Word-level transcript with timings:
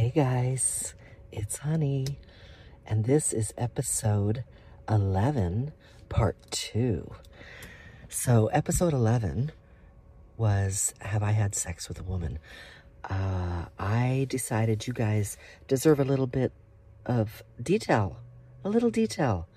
Hey 0.00 0.12
guys, 0.16 0.94
it's 1.30 1.58
Hunny, 1.58 2.06
and 2.86 3.04
this 3.04 3.34
is 3.34 3.52
episode 3.58 4.44
11, 4.88 5.74
part 6.08 6.38
2. 6.52 7.12
So, 8.08 8.46
episode 8.46 8.94
11 8.94 9.52
was 10.38 10.94
Have 11.00 11.22
I 11.22 11.32
Had 11.32 11.54
Sex 11.54 11.86
with 11.86 12.00
a 12.00 12.02
Woman? 12.02 12.38
Uh, 13.04 13.66
I 13.78 14.24
decided 14.30 14.86
you 14.86 14.94
guys 14.94 15.36
deserve 15.68 16.00
a 16.00 16.04
little 16.06 16.26
bit 16.26 16.52
of 17.04 17.42
detail, 17.62 18.16
a 18.64 18.70
little 18.70 18.90
detail. 18.90 19.48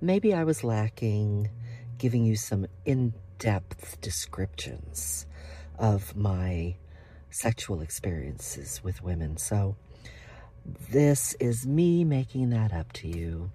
Maybe 0.00 0.32
I 0.32 0.44
was 0.44 0.64
lacking 0.64 1.50
giving 1.98 2.24
you 2.24 2.36
some 2.36 2.66
in 2.86 3.12
depth 3.38 4.00
descriptions 4.00 5.26
of 5.78 6.16
my 6.16 6.76
sexual 7.32 7.80
experiences 7.80 8.80
with 8.84 9.02
women. 9.02 9.36
So, 9.36 9.76
this 10.90 11.34
is 11.34 11.66
me 11.66 12.04
making 12.04 12.50
that 12.50 12.72
up 12.72 12.92
to 12.94 13.08
you. 13.08 13.50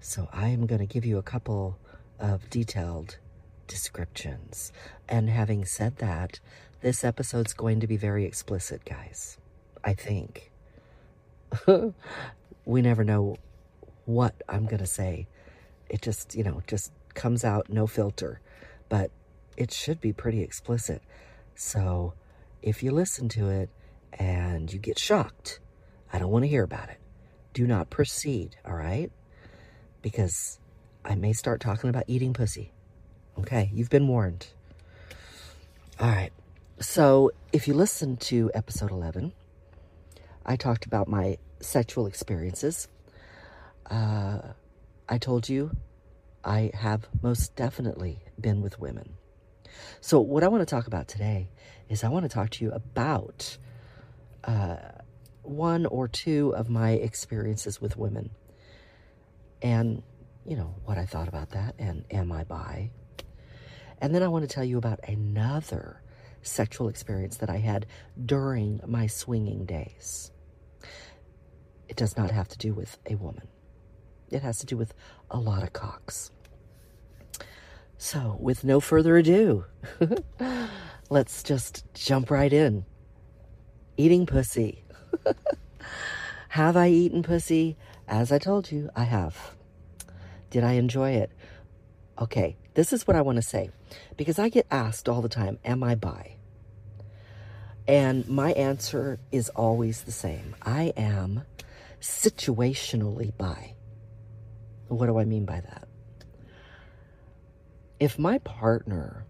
So, 0.00 0.28
I'm 0.32 0.66
going 0.66 0.80
to 0.80 0.86
give 0.86 1.04
you 1.04 1.18
a 1.18 1.22
couple 1.22 1.78
of 2.18 2.48
detailed 2.50 3.18
descriptions. 3.66 4.72
And 5.08 5.28
having 5.28 5.64
said 5.64 5.96
that, 5.98 6.40
this 6.80 7.04
episode's 7.04 7.52
going 7.52 7.80
to 7.80 7.86
be 7.86 7.96
very 7.96 8.24
explicit, 8.24 8.84
guys. 8.84 9.38
I 9.82 9.94
think. 9.94 10.50
we 12.64 12.82
never 12.82 13.04
know 13.04 13.36
what 14.06 14.34
I'm 14.48 14.64
going 14.64 14.80
to 14.80 14.86
say. 14.86 15.26
It 15.88 16.02
just, 16.02 16.34
you 16.34 16.42
know, 16.42 16.62
just 16.66 16.92
comes 17.14 17.44
out 17.44 17.70
no 17.70 17.86
filter. 17.86 18.40
But 18.88 19.10
it 19.56 19.72
should 19.72 20.00
be 20.00 20.12
pretty 20.12 20.42
explicit. 20.42 21.02
So 21.54 22.14
if 22.64 22.82
you 22.82 22.90
listen 22.92 23.28
to 23.28 23.50
it 23.50 23.68
and 24.14 24.72
you 24.72 24.78
get 24.78 24.98
shocked, 24.98 25.60
I 26.10 26.18
don't 26.18 26.30
want 26.30 26.44
to 26.44 26.48
hear 26.48 26.64
about 26.64 26.88
it. 26.88 26.98
Do 27.52 27.66
not 27.66 27.90
proceed, 27.90 28.56
all 28.64 28.74
right? 28.74 29.12
Because 30.00 30.58
I 31.04 31.14
may 31.14 31.34
start 31.34 31.60
talking 31.60 31.90
about 31.90 32.04
eating 32.06 32.32
pussy. 32.32 32.72
Okay, 33.38 33.70
you've 33.74 33.90
been 33.90 34.08
warned. 34.08 34.46
All 36.00 36.08
right. 36.08 36.32
So 36.80 37.32
if 37.52 37.68
you 37.68 37.74
listen 37.74 38.16
to 38.16 38.50
episode 38.54 38.90
11, 38.90 39.34
I 40.46 40.56
talked 40.56 40.86
about 40.86 41.06
my 41.06 41.36
sexual 41.60 42.06
experiences. 42.06 42.88
Uh, 43.90 44.38
I 45.06 45.18
told 45.18 45.50
you 45.50 45.76
I 46.42 46.70
have 46.72 47.08
most 47.22 47.54
definitely 47.56 48.20
been 48.40 48.62
with 48.62 48.80
women. 48.80 49.16
So, 50.00 50.20
what 50.20 50.44
I 50.44 50.48
want 50.48 50.60
to 50.62 50.66
talk 50.66 50.86
about 50.86 51.08
today 51.08 51.48
is 51.88 52.04
I 52.04 52.08
want 52.08 52.24
to 52.24 52.28
talk 52.28 52.50
to 52.50 52.64
you 52.64 52.72
about 52.72 53.56
uh, 54.44 54.76
one 55.42 55.86
or 55.86 56.08
two 56.08 56.54
of 56.56 56.68
my 56.68 56.90
experiences 56.90 57.80
with 57.80 57.96
women 57.96 58.30
and, 59.62 60.02
you 60.46 60.56
know, 60.56 60.74
what 60.84 60.98
I 60.98 61.06
thought 61.06 61.28
about 61.28 61.50
that 61.50 61.74
and 61.78 62.04
am 62.10 62.32
I 62.32 62.44
bi? 62.44 62.90
And 64.00 64.14
then 64.14 64.22
I 64.22 64.28
want 64.28 64.48
to 64.48 64.54
tell 64.54 64.64
you 64.64 64.76
about 64.76 65.00
another 65.08 66.02
sexual 66.42 66.88
experience 66.88 67.38
that 67.38 67.48
I 67.48 67.56
had 67.56 67.86
during 68.24 68.80
my 68.86 69.06
swinging 69.06 69.64
days. 69.64 70.30
It 71.88 71.96
does 71.96 72.16
not 72.16 72.30
have 72.30 72.48
to 72.48 72.58
do 72.58 72.74
with 72.74 72.98
a 73.08 73.14
woman. 73.14 73.48
It 74.30 74.42
has 74.42 74.58
to 74.58 74.66
do 74.66 74.76
with 74.76 74.94
a 75.30 75.38
lot 75.38 75.62
of 75.62 75.72
cocks. 75.72 76.30
So, 77.96 78.36
with 78.40 78.64
no 78.64 78.80
further 78.80 79.16
ado, 79.16 79.64
let's 81.10 81.42
just 81.42 81.84
jump 81.94 82.30
right 82.30 82.52
in. 82.52 82.84
Eating 83.96 84.26
pussy. 84.26 84.84
have 86.48 86.76
I 86.76 86.88
eaten 86.88 87.22
pussy? 87.22 87.76
As 88.08 88.32
I 88.32 88.38
told 88.38 88.70
you, 88.70 88.90
I 88.94 89.04
have. 89.04 89.54
Did 90.50 90.64
I 90.64 90.72
enjoy 90.72 91.12
it? 91.12 91.30
Okay, 92.20 92.56
this 92.74 92.92
is 92.92 93.06
what 93.06 93.16
I 93.16 93.22
want 93.22 93.36
to 93.36 93.42
say 93.42 93.70
because 94.16 94.38
I 94.38 94.48
get 94.48 94.66
asked 94.70 95.08
all 95.08 95.22
the 95.22 95.28
time, 95.28 95.58
Am 95.64 95.82
I 95.82 95.94
bi? 95.94 96.36
And 97.86 98.28
my 98.28 98.52
answer 98.52 99.18
is 99.30 99.48
always 99.50 100.02
the 100.02 100.12
same 100.12 100.54
I 100.62 100.92
am 100.96 101.42
situationally 102.00 103.36
bi. 103.36 103.74
What 104.88 105.06
do 105.06 105.18
I 105.18 105.24
mean 105.24 105.44
by 105.44 105.60
that? 105.60 105.88
if 108.00 108.18
my 108.18 108.38
partner 108.38 109.24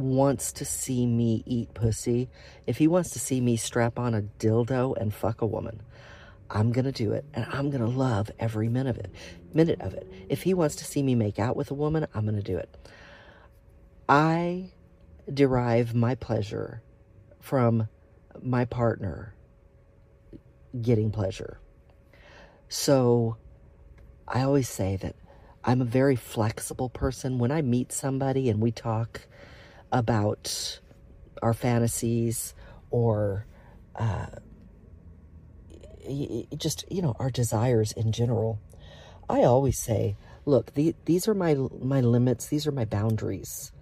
wants 0.00 0.52
to 0.52 0.64
see 0.64 1.06
me 1.06 1.42
eat 1.46 1.74
pussy, 1.74 2.28
if 2.66 2.78
he 2.78 2.88
wants 2.88 3.10
to 3.10 3.18
see 3.18 3.40
me 3.40 3.56
strap 3.56 3.98
on 3.98 4.14
a 4.14 4.22
dildo 4.22 4.96
and 4.96 5.14
fuck 5.14 5.42
a 5.42 5.46
woman, 5.46 5.82
I'm 6.50 6.72
going 6.72 6.84
to 6.84 6.92
do 6.92 7.12
it 7.12 7.24
and 7.32 7.46
I'm 7.50 7.70
going 7.70 7.82
to 7.82 7.98
love 7.98 8.30
every 8.38 8.68
minute 8.68 8.96
of 8.96 9.04
it. 9.04 9.12
Minute 9.54 9.80
of 9.80 9.94
it. 9.94 10.10
If 10.28 10.42
he 10.42 10.54
wants 10.54 10.76
to 10.76 10.84
see 10.84 11.02
me 11.02 11.14
make 11.14 11.38
out 11.38 11.56
with 11.56 11.70
a 11.70 11.74
woman, 11.74 12.06
I'm 12.14 12.24
going 12.24 12.36
to 12.36 12.42
do 12.42 12.58
it. 12.58 12.68
I 14.08 14.72
derive 15.32 15.94
my 15.94 16.16
pleasure 16.16 16.82
from 17.38 17.88
my 18.42 18.64
partner 18.64 19.34
getting 20.80 21.10
pleasure. 21.10 21.60
So 22.68 23.36
I 24.26 24.42
always 24.42 24.68
say 24.68 24.96
that 24.96 25.16
I'm 25.64 25.80
a 25.80 25.84
very 25.84 26.16
flexible 26.16 26.88
person. 26.88 27.38
When 27.38 27.50
I 27.50 27.62
meet 27.62 27.92
somebody 27.92 28.48
and 28.48 28.60
we 28.60 28.72
talk 28.72 29.22
about 29.92 30.80
our 31.42 31.54
fantasies 31.54 32.54
or 32.90 33.46
uh, 33.96 34.26
just, 36.56 36.84
you 36.90 37.02
know, 37.02 37.14
our 37.18 37.30
desires 37.30 37.92
in 37.92 38.12
general, 38.12 38.58
I 39.28 39.42
always 39.42 39.78
say, 39.78 40.16
look, 40.44 40.74
the, 40.74 40.94
these 41.04 41.28
are 41.28 41.34
my, 41.34 41.54
my 41.54 42.00
limits, 42.00 42.46
these 42.46 42.66
are 42.66 42.72
my 42.72 42.84
boundaries. 42.84 43.72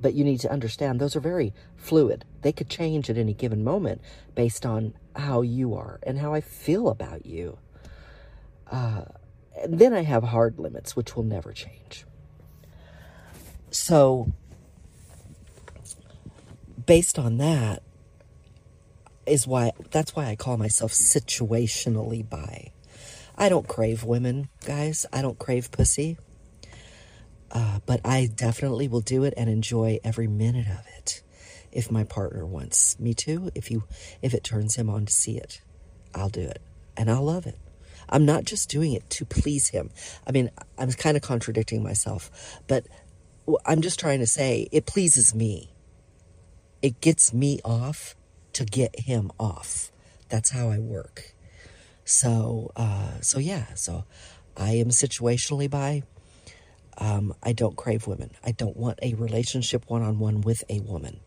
But 0.00 0.14
you 0.14 0.24
need 0.24 0.40
to 0.40 0.50
understand 0.50 0.98
those 0.98 1.14
are 1.14 1.20
very 1.20 1.52
fluid. 1.76 2.24
They 2.42 2.52
could 2.52 2.70
change 2.70 3.10
at 3.10 3.18
any 3.18 3.34
given 3.34 3.62
moment 3.62 4.00
based 4.34 4.64
on 4.64 4.94
how 5.14 5.42
you 5.42 5.74
are 5.74 6.00
and 6.02 6.18
how 6.18 6.32
I 6.32 6.40
feel 6.40 6.88
about 6.88 7.26
you. 7.26 7.58
Uh, 8.70 9.04
then 9.68 9.92
I 9.92 10.02
have 10.02 10.24
hard 10.24 10.58
limits, 10.58 10.96
which 10.96 11.16
will 11.16 11.24
never 11.24 11.52
change. 11.52 12.06
So, 13.70 14.32
based 16.86 17.18
on 17.18 17.38
that, 17.38 17.82
is 19.26 19.46
why 19.46 19.72
that's 19.90 20.16
why 20.16 20.26
I 20.26 20.36
call 20.36 20.56
myself 20.56 20.92
situationally 20.92 22.28
bi. 22.28 22.72
I 23.36 23.48
don't 23.48 23.68
crave 23.68 24.04
women, 24.04 24.48
guys. 24.66 25.06
I 25.12 25.22
don't 25.22 25.38
crave 25.38 25.70
pussy. 25.70 26.18
Uh, 27.52 27.80
but 27.84 28.00
I 28.04 28.30
definitely 28.32 28.86
will 28.86 29.00
do 29.00 29.24
it 29.24 29.34
and 29.36 29.48
enjoy 29.48 29.98
every 30.04 30.28
minute 30.28 30.68
of 30.68 30.84
it 30.98 31.22
if 31.72 31.90
my 31.90 32.04
partner 32.04 32.46
wants 32.46 32.98
me 33.00 33.14
to. 33.14 33.50
If 33.54 33.70
you, 33.70 33.84
if 34.22 34.34
it 34.34 34.44
turns 34.44 34.76
him 34.76 34.88
on 34.88 35.06
to 35.06 35.12
see 35.12 35.36
it, 35.36 35.60
I'll 36.14 36.28
do 36.28 36.42
it 36.42 36.60
and 36.96 37.10
I'll 37.10 37.24
love 37.24 37.46
it. 37.46 37.58
I'm 38.08 38.24
not 38.24 38.44
just 38.44 38.68
doing 38.68 38.92
it 38.92 39.08
to 39.10 39.24
please 39.24 39.68
him. 39.68 39.90
I 40.26 40.32
mean, 40.32 40.50
I'm 40.78 40.90
kind 40.92 41.16
of 41.16 41.22
contradicting 41.22 41.82
myself, 41.82 42.60
but 42.66 42.86
I'm 43.64 43.80
just 43.80 43.98
trying 43.98 44.18
to 44.20 44.26
say 44.26 44.68
it 44.70 44.86
pleases 44.86 45.34
me. 45.34 45.72
It 46.82 47.00
gets 47.00 47.32
me 47.32 47.60
off 47.64 48.14
to 48.54 48.64
get 48.64 49.00
him 49.00 49.30
off. 49.38 49.90
That's 50.28 50.50
how 50.50 50.68
I 50.68 50.78
work. 50.78 51.34
So, 52.04 52.72
uh, 52.76 53.20
so 53.20 53.38
yeah, 53.38 53.74
so 53.74 54.04
I 54.56 54.72
am 54.72 54.88
situationally 54.88 55.70
bi. 55.70 56.02
Um, 56.98 57.34
I 57.42 57.52
don't 57.52 57.76
crave 57.76 58.06
women. 58.06 58.30
I 58.44 58.52
don't 58.52 58.76
want 58.76 58.98
a 59.02 59.14
relationship 59.14 59.84
one 59.88 60.02
on 60.02 60.18
one 60.18 60.40
with 60.40 60.62
a 60.68 60.80
woman. 60.80 61.20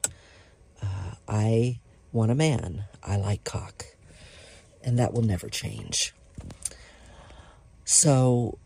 Uh, 0.82 1.16
I 1.28 1.80
want 2.12 2.32
a 2.32 2.36
man. 2.36 2.86
I 3.02 3.18
like 3.18 3.44
cock. 3.44 3.86
And 4.84 5.00
that 5.00 5.14
will 5.14 5.22
never 5.22 5.50
change. 5.50 6.14
So 7.86 8.58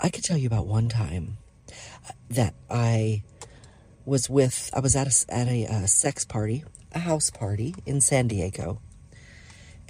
I 0.00 0.10
could 0.10 0.24
tell 0.24 0.36
you 0.36 0.46
about 0.46 0.66
one 0.66 0.88
time 0.88 1.38
that 2.28 2.54
I 2.70 3.22
was 4.08 4.28
with, 4.30 4.70
I 4.74 4.80
was 4.80 4.96
at 4.96 5.06
a, 5.06 5.34
at 5.34 5.48
a, 5.48 5.64
a 5.64 5.68
uh, 5.68 5.86
sex 5.86 6.24
party, 6.24 6.64
a 6.92 6.98
house 6.98 7.30
party 7.30 7.74
in 7.86 8.00
San 8.00 8.26
Diego. 8.26 8.80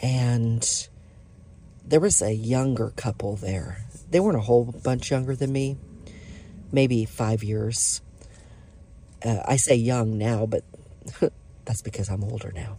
And 0.00 0.88
there 1.84 2.00
was 2.00 2.20
a 2.20 2.34
younger 2.34 2.90
couple 2.96 3.36
there. 3.36 3.84
They 4.10 4.20
weren't 4.20 4.36
a 4.36 4.42
whole 4.42 4.64
bunch 4.64 5.10
younger 5.10 5.34
than 5.34 5.52
me, 5.52 5.76
maybe 6.72 7.04
five 7.04 7.42
years. 7.42 8.02
Uh, 9.24 9.40
I 9.46 9.56
say 9.56 9.76
young 9.76 10.18
now, 10.18 10.46
but 10.46 10.64
that's 11.64 11.82
because 11.82 12.08
I'm 12.08 12.24
older 12.24 12.52
now. 12.52 12.76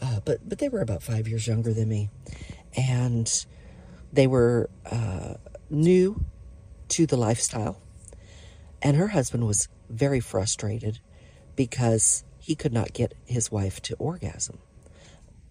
Uh, 0.00 0.20
but 0.24 0.48
but 0.48 0.58
they 0.58 0.68
were 0.68 0.80
about 0.80 1.02
five 1.02 1.26
years 1.26 1.46
younger 1.46 1.72
than 1.74 1.88
me, 1.88 2.08
and 2.76 3.46
they 4.12 4.28
were 4.28 4.70
uh, 4.88 5.34
new 5.70 6.24
to 6.90 7.04
the 7.04 7.16
lifestyle, 7.16 7.80
and 8.80 8.96
her 8.96 9.08
husband 9.08 9.44
was 9.44 9.68
very 9.88 10.20
frustrated 10.20 11.00
because 11.56 12.24
he 12.38 12.54
could 12.54 12.72
not 12.72 12.92
get 12.92 13.14
his 13.24 13.50
wife 13.50 13.80
to 13.82 13.96
orgasm. 13.96 14.58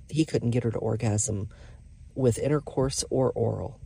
He 0.09 0.25
couldn't 0.25 0.51
get 0.51 0.63
her 0.63 0.71
to 0.71 0.77
orgasm 0.77 1.49
with 2.15 2.39
intercourse 2.39 3.03
or 3.09 3.31
oral. 3.31 3.79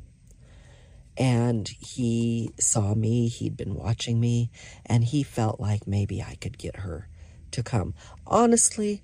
And 1.18 1.68
he 1.68 2.52
saw 2.60 2.96
me, 2.96 3.28
he'd 3.28 3.58
been 3.58 3.76
watching 3.76 4.20
me, 4.20 4.50
and 4.86 5.04
he 5.04 5.24
felt 5.24 5.60
like 5.60 5.86
maybe 5.86 6.22
I 6.22 6.36
could 6.36 6.58
get 6.58 6.78
her 6.78 7.10
to 7.52 7.64
come. 7.64 7.94
Honestly, 8.26 9.02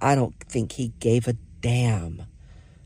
I 0.00 0.14
don't 0.14 0.38
think 0.40 0.72
he 0.72 0.92
gave 1.00 1.26
a 1.26 1.36
damn 1.60 2.22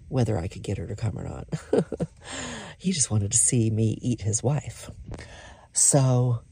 whether 0.08 0.38
I 0.38 0.48
could 0.48 0.62
get 0.62 0.78
her 0.78 0.86
to 0.86 0.96
come 0.96 1.18
or 1.18 1.24
not. 1.24 1.48
he 2.78 2.92
just 2.92 3.10
wanted 3.10 3.32
to 3.32 3.38
see 3.38 3.70
me 3.70 3.98
eat 4.00 4.20
his 4.20 4.42
wife. 4.42 4.90
So 5.72 6.42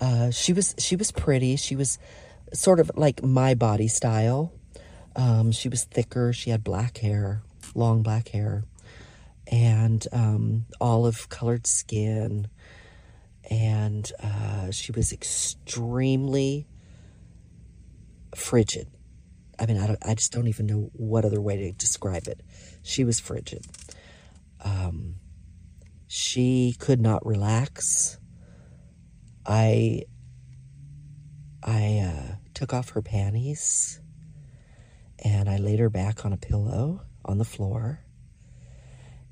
uh, 0.00 0.30
she 0.30 0.52
was 0.52 0.74
she 0.78 0.96
was 0.96 1.10
pretty. 1.10 1.56
She 1.56 1.76
was 1.76 1.98
sort 2.52 2.80
of 2.80 2.90
like 2.94 3.22
my 3.22 3.54
body 3.54 3.88
style. 3.88 4.52
Um, 5.16 5.52
she 5.52 5.68
was 5.68 5.84
thicker. 5.84 6.32
She 6.32 6.50
had 6.50 6.62
black 6.62 6.98
hair, 6.98 7.42
long 7.74 8.02
black 8.02 8.28
hair, 8.28 8.64
and 9.50 10.06
um, 10.12 10.66
olive 10.80 11.28
colored 11.28 11.66
skin. 11.66 12.48
And 13.50 14.10
uh, 14.22 14.70
she 14.70 14.92
was 14.92 15.12
extremely 15.12 16.66
frigid. 18.34 18.88
I 19.58 19.66
mean, 19.66 19.78
I, 19.78 19.96
I 20.02 20.14
just 20.14 20.32
don't 20.32 20.48
even 20.48 20.66
know 20.66 20.90
what 20.92 21.24
other 21.24 21.40
way 21.40 21.56
to 21.56 21.72
describe 21.72 22.28
it. 22.28 22.40
She 22.82 23.04
was 23.04 23.18
frigid. 23.18 23.66
Um, 24.62 25.16
she 26.06 26.76
could 26.78 27.00
not 27.00 27.24
relax. 27.26 28.18
I 29.48 30.02
I 31.62 31.98
uh, 31.98 32.36
took 32.52 32.74
off 32.74 32.90
her 32.90 33.02
panties 33.02 33.98
and 35.24 35.48
I 35.48 35.56
laid 35.56 35.78
her 35.78 35.88
back 35.88 36.24
on 36.26 36.34
a 36.34 36.36
pillow 36.36 37.00
on 37.24 37.38
the 37.38 37.44
floor 37.44 38.00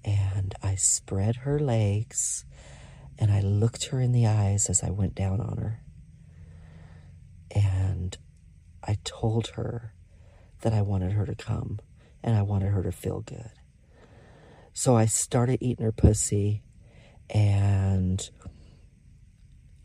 and 0.05 0.55
I 0.63 0.75
spread 0.77 1.37
her 1.37 1.59
legs 1.59 2.47
and 3.19 3.31
I 3.31 3.41
looked 3.41 3.87
her 3.87 4.01
in 4.01 4.13
the 4.13 4.27
eyes 4.27 4.71
as 4.71 4.83
I 4.83 4.91
went 4.91 5.15
down 5.15 5.41
on 5.41 5.59
her. 5.59 5.81
And 7.55 8.17
I 8.83 8.99
told 9.05 9.49
her 9.49 9.93
that 10.62 10.73
I 10.73 10.83
wanted 10.83 11.12
her 11.12 11.27
to 11.27 11.35
come 11.35 11.79
and 12.23 12.35
I 12.35 12.43
wanted 12.43 12.73
her 12.73 12.83
to 12.83 12.93
feel 12.93 13.21
good. 13.21 13.51
So 14.73 14.97
I 14.97 15.07
started 15.07 15.59
eating 15.61 15.85
her 15.85 15.93
pussy 15.93 16.62
and 17.31 18.29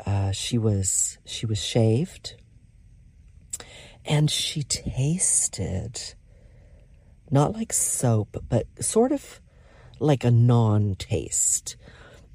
uh, 0.06 0.32
she 0.32 0.58
was 0.58 1.18
she 1.26 1.46
was 1.46 1.62
shaved 1.64 2.36
and 4.06 4.30
she 4.30 4.64
tasted 4.64 6.16
not 7.30 7.54
like 7.54 7.72
soap 7.72 8.44
but 8.50 8.66
sort 8.80 9.12
of 9.12 9.40
like 10.00 10.24
a 10.24 10.32
non-taste 10.32 11.76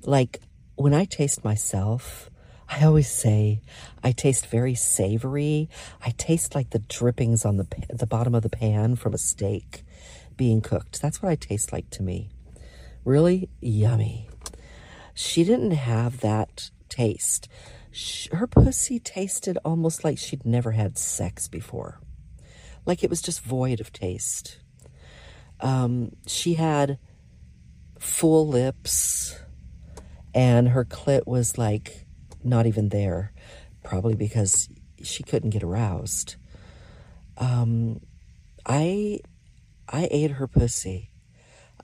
like 0.02 0.40
when 0.76 0.94
I 0.94 1.04
taste 1.04 1.44
myself 1.44 2.30
I 2.68 2.84
always 2.84 3.08
say 3.08 3.60
I 4.02 4.12
taste 4.12 4.46
very 4.46 4.74
savory. 4.74 5.68
I 6.04 6.10
taste 6.10 6.54
like 6.54 6.70
the 6.70 6.80
drippings 6.80 7.44
on 7.44 7.56
the 7.56 7.66
the 7.88 8.06
bottom 8.06 8.34
of 8.34 8.42
the 8.42 8.50
pan 8.50 8.96
from 8.96 9.14
a 9.14 9.18
steak 9.18 9.84
being 10.36 10.60
cooked. 10.60 11.00
That's 11.00 11.22
what 11.22 11.30
I 11.30 11.36
taste 11.36 11.72
like 11.72 11.90
to 11.90 12.02
me. 12.02 12.30
Really 13.04 13.48
yummy. 13.60 14.28
She 15.14 15.44
didn't 15.44 15.72
have 15.72 16.20
that 16.20 16.70
taste. 16.96 17.48
Her 18.32 18.46
pussy 18.46 18.98
tasted 18.98 19.58
almost 19.64 20.04
like 20.04 20.18
she'd 20.18 20.44
never 20.44 20.72
had 20.72 20.98
sex 20.98 21.48
before. 21.48 22.00
Like 22.84 23.02
it 23.02 23.10
was 23.10 23.22
just 23.22 23.40
void 23.42 23.80
of 23.80 23.92
taste. 23.92 24.58
Um, 25.60 26.12
she 26.26 26.54
had 26.54 26.98
full 27.98 28.46
lips 28.46 29.38
and 30.34 30.68
her 30.68 30.84
clit 30.84 31.26
was 31.26 31.56
like 31.56 32.06
not 32.44 32.66
even 32.66 32.90
there, 32.90 33.32
probably 33.82 34.14
because 34.14 34.68
she 35.02 35.22
couldn't 35.22 35.50
get 35.50 35.62
aroused. 35.62 36.36
Um, 37.38 38.00
I, 38.66 39.20
I 39.88 40.08
ate 40.10 40.32
her 40.32 40.46
pussy. 40.46 41.10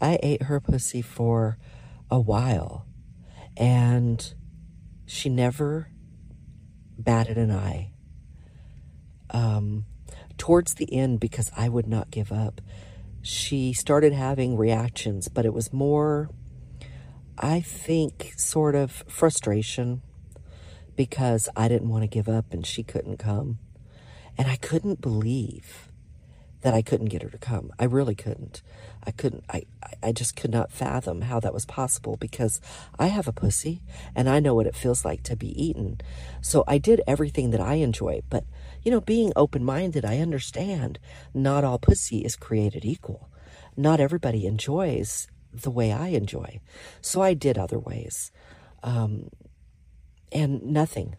I 0.00 0.19
ate 0.23 0.43
her 0.44 0.61
pussy 0.61 1.00
for 1.00 1.58
a 2.11 2.20
while, 2.20 2.87
and 3.56 4.35
she 5.12 5.29
never 5.29 5.88
batted 6.99 7.37
an 7.37 7.50
eye. 7.50 7.91
Um, 9.31 9.85
towards 10.38 10.75
the 10.75 10.91
end, 10.91 11.20
because 11.20 11.50
I 11.55 11.69
would 11.69 11.87
not 11.87 12.11
give 12.11 12.32
up, 12.32 12.62
she 13.20 13.75
started 13.75 14.14
having 14.14 14.56
reactions, 14.56 15.29
but 15.29 15.44
it 15.44 15.53
was 15.53 15.70
more, 15.70 16.31
I 17.37 17.61
think, 17.61 18.32
sort 18.38 18.75
of 18.75 19.05
frustration 19.06 20.00
because 20.97 21.49
I 21.55 21.69
didn't 21.69 21.91
want 21.91 22.05
to 22.05 22.08
give 22.08 22.29
up 22.29 22.53
and 22.53 22.67
she 22.67 22.82
couldn't 22.82 23.19
come. 23.19 23.58
And 24.38 24.49
I 24.49 24.56
couldn't 24.56 25.03
believe 25.03 25.92
that 26.62 26.75
I 26.75 26.82
couldn't 26.82 27.09
get 27.09 27.23
her 27.23 27.29
to 27.29 27.38
come. 27.38 27.73
I 27.79 27.85
really 27.85 28.14
couldn't. 28.14 28.62
I 29.05 29.11
couldn't, 29.11 29.44
I, 29.50 29.64
I 30.03 30.12
just 30.12 30.37
could 30.37 30.53
not 30.53 30.73
fathom 30.73 31.23
how 31.23 31.41
that 31.41 31.53
was 31.53 31.67
possible 31.67 32.17
because 32.17 32.61
I 32.99 33.09
have 33.09 33.26
a 33.26 33.32
pussy 33.32 33.82
and 34.14 34.29
I 34.29 34.38
know 34.41 34.55
what 34.55 34.67
it 34.67 34.76
feels 34.76 35.05
like 35.05 35.25
to 35.25 35.37
be 35.37 35.61
eaten. 35.61 36.00
So 36.41 36.62
I 36.69 36.79
did 36.79 37.03
everything 37.06 37.50
that 37.50 37.61
I 37.61 37.75
enjoy. 37.75 38.23
But, 38.31 38.44
you 38.82 38.91
know, 38.91 39.00
being 39.00 39.32
open 39.35 39.64
minded, 39.64 40.05
I 40.05 40.19
understand 40.19 40.99
not 41.35 41.64
all 41.64 41.79
pussy 41.79 42.19
is 42.19 42.37
created 42.37 42.85
equal. 42.85 43.29
Not 43.76 44.00
everybody 44.00 44.47
enjoys 44.47 45.29
the 45.53 45.70
way 45.70 45.93
I 45.93 46.08
enjoy. 46.08 46.61
So 47.00 47.23
I 47.23 47.35
did 47.35 47.58
other 47.58 47.79
ways. 47.79 48.31
Um, 48.85 49.31
and 50.31 50.62
nothing, 50.62 51.17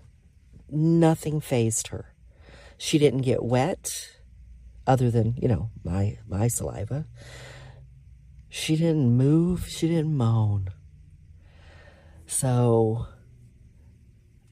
nothing 0.70 1.42
fazed 1.42 1.88
her. 1.90 2.14
She 2.78 2.98
didn't 2.98 3.22
get 3.22 3.44
wet 3.44 4.13
other 4.86 5.10
than, 5.10 5.36
you 5.38 5.48
know, 5.48 5.70
my, 5.84 6.18
my 6.28 6.48
saliva. 6.48 7.06
She 8.50 8.76
didn't 8.76 9.18
move. 9.18 9.68
She 9.68 9.88
didn't 9.88 10.16
moan. 10.16 10.70
So, 12.28 13.08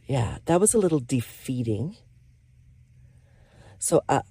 yeah, 0.08 0.38
that 0.46 0.60
was 0.60 0.74
a 0.74 0.80
little 0.80 1.00
defeating. 1.00 1.98
So 3.78 4.02
I, 4.10 4.22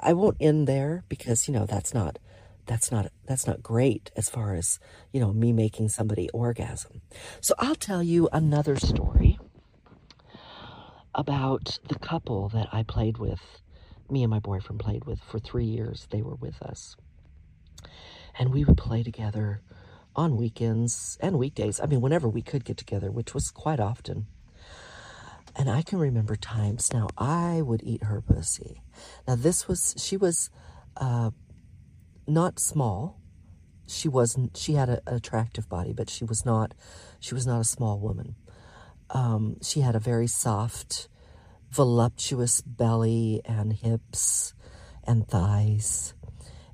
I 0.00 0.12
won't 0.12 0.36
end 0.40 0.66
there 0.66 1.04
because, 1.08 1.48
you 1.48 1.54
know, 1.54 1.66
that's 1.66 1.94
not 1.94 2.18
that's 2.66 2.92
not 2.92 3.10
that's 3.24 3.46
not 3.46 3.62
great 3.62 4.10
as 4.14 4.28
far 4.28 4.54
as 4.54 4.78
you 5.10 5.18
know 5.18 5.32
me 5.32 5.54
making 5.54 5.88
somebody 5.88 6.28
orgasm 6.34 7.00
so 7.40 7.54
i'll 7.58 7.74
tell 7.74 8.02
you 8.02 8.28
another 8.30 8.76
story 8.76 9.38
about 11.18 11.80
the 11.88 11.98
couple 11.98 12.48
that 12.50 12.68
I 12.72 12.84
played 12.84 13.18
with, 13.18 13.40
me 14.10 14.22
and 14.22 14.30
my 14.30 14.38
boyfriend 14.38 14.80
played 14.80 15.04
with 15.04 15.20
for 15.20 15.38
three 15.38 15.64
years. 15.64 16.06
They 16.10 16.22
were 16.22 16.34
with 16.34 16.62
us. 16.62 16.96
And 18.38 18.52
we 18.52 18.64
would 18.64 18.76
play 18.76 19.02
together 19.02 19.62
on 20.14 20.36
weekends 20.36 21.16
and 21.20 21.38
weekdays. 21.38 21.80
I 21.80 21.86
mean, 21.86 22.00
whenever 22.00 22.28
we 22.28 22.42
could 22.42 22.64
get 22.64 22.76
together, 22.76 23.10
which 23.10 23.34
was 23.34 23.50
quite 23.50 23.80
often. 23.80 24.26
And 25.54 25.68
I 25.70 25.82
can 25.82 25.98
remember 25.98 26.36
times 26.36 26.92
now 26.92 27.08
I 27.16 27.62
would 27.62 27.82
eat 27.82 28.04
her 28.04 28.20
pussy. 28.20 28.82
Now, 29.26 29.34
this 29.34 29.66
was, 29.66 29.94
she 29.98 30.16
was 30.16 30.50
uh, 30.96 31.30
not 32.26 32.60
small. 32.60 33.20
She 33.86 34.08
wasn't, 34.08 34.56
she 34.56 34.74
had 34.74 34.88
a, 34.88 35.00
an 35.06 35.14
attractive 35.14 35.68
body, 35.68 35.92
but 35.92 36.10
she 36.10 36.24
was 36.24 36.44
not, 36.44 36.74
she 37.18 37.34
was 37.34 37.46
not 37.46 37.60
a 37.60 37.64
small 37.64 37.98
woman. 37.98 38.36
Um, 39.10 39.56
she 39.62 39.80
had 39.80 39.96
a 39.96 40.00
very 40.00 40.26
soft, 40.26 41.08
voluptuous 41.70 42.60
belly 42.60 43.40
and 43.44 43.72
hips 43.72 44.54
and 45.04 45.26
thighs. 45.26 46.14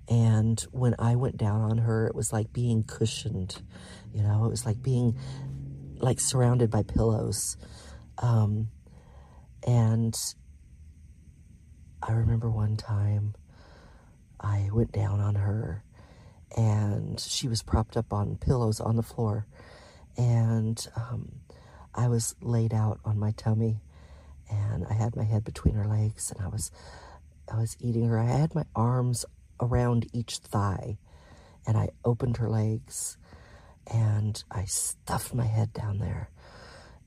And 0.08 0.60
when 0.72 0.94
I 0.98 1.16
went 1.16 1.36
down 1.36 1.62
on 1.62 1.78
her, 1.78 2.06
it 2.06 2.14
was 2.14 2.32
like 2.32 2.52
being 2.52 2.82
cushioned. 2.84 3.62
You 4.12 4.22
know, 4.22 4.44
it 4.44 4.50
was 4.50 4.66
like 4.66 4.82
being 4.82 5.16
like 5.98 6.20
surrounded 6.20 6.70
by 6.70 6.82
pillows. 6.82 7.56
Um, 8.18 8.68
and 9.66 10.16
I 12.02 12.12
remember 12.12 12.50
one 12.50 12.76
time 12.76 13.34
I 14.38 14.68
went 14.72 14.92
down 14.92 15.20
on 15.20 15.36
her 15.36 15.82
and 16.56 17.18
she 17.18 17.48
was 17.48 17.62
propped 17.62 17.96
up 17.96 18.12
on 18.12 18.36
pillows 18.36 18.80
on 18.80 18.96
the 18.96 19.02
floor. 19.02 19.46
And 20.16 20.86
um, 20.96 21.40
I 21.94 22.08
was 22.08 22.36
laid 22.40 22.74
out 22.74 23.00
on 23.04 23.18
my 23.18 23.32
tummy 23.32 23.80
and 24.50 24.86
I 24.88 24.94
had 24.94 25.16
my 25.16 25.24
head 25.24 25.44
between 25.44 25.74
her 25.74 25.86
legs 25.86 26.30
and 26.30 26.44
I 26.44 26.48
was 26.48 26.70
I 27.52 27.58
was 27.58 27.76
eating 27.80 28.08
her. 28.08 28.18
I 28.18 28.24
had 28.24 28.54
my 28.54 28.64
arms 28.74 29.26
around 29.60 30.06
each 30.12 30.38
thigh 30.38 30.98
and 31.66 31.76
I 31.76 31.90
opened 32.04 32.38
her 32.38 32.48
legs 32.48 33.18
and 33.86 34.42
I 34.50 34.64
stuffed 34.64 35.34
my 35.34 35.46
head 35.46 35.72
down 35.72 35.98
there. 35.98 36.30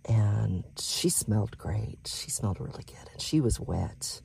And 0.06 0.64
she 0.80 1.10
smelled 1.10 1.58
great. 1.58 2.00
She 2.08 2.30
smelled 2.30 2.60
really 2.60 2.84
good. 2.86 3.10
And 3.12 3.22
she 3.22 3.42
was 3.42 3.60
wet. 3.60 4.22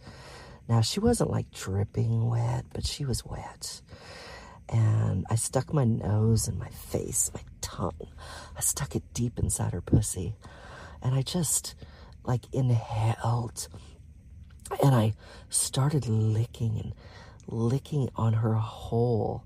Now, 0.69 0.81
she 0.81 1.01
wasn't 1.01 1.31
like 1.31 1.51
dripping 1.51 2.29
wet, 2.29 2.67
but 2.73 2.87
she 2.87 3.05
was 3.05 3.25
wet. 3.25 3.81
And 4.69 5.27
I 5.29 5.35
stuck 5.35 5.73
my 5.73 5.85
nose 5.85 6.47
and 6.47 6.59
my 6.59 6.69
face, 6.69 7.31
my 7.35 7.41
tongue. 7.61 8.09
I 8.57 8.61
stuck 8.61 8.95
it 8.95 9.03
deep 9.13 9.39
inside 9.39 9.73
her 9.73 9.81
pussy. 9.81 10.37
And 11.03 11.15
I 11.15 11.23
just 11.23 11.75
like 12.25 12.47
inhaled. 12.53 13.69
And 14.83 14.95
I 14.95 15.15
started 15.49 16.09
licking 16.09 16.79
and 16.79 16.95
licking 17.47 18.09
on 18.17 18.35
her 18.35 18.55
hole 18.55 19.45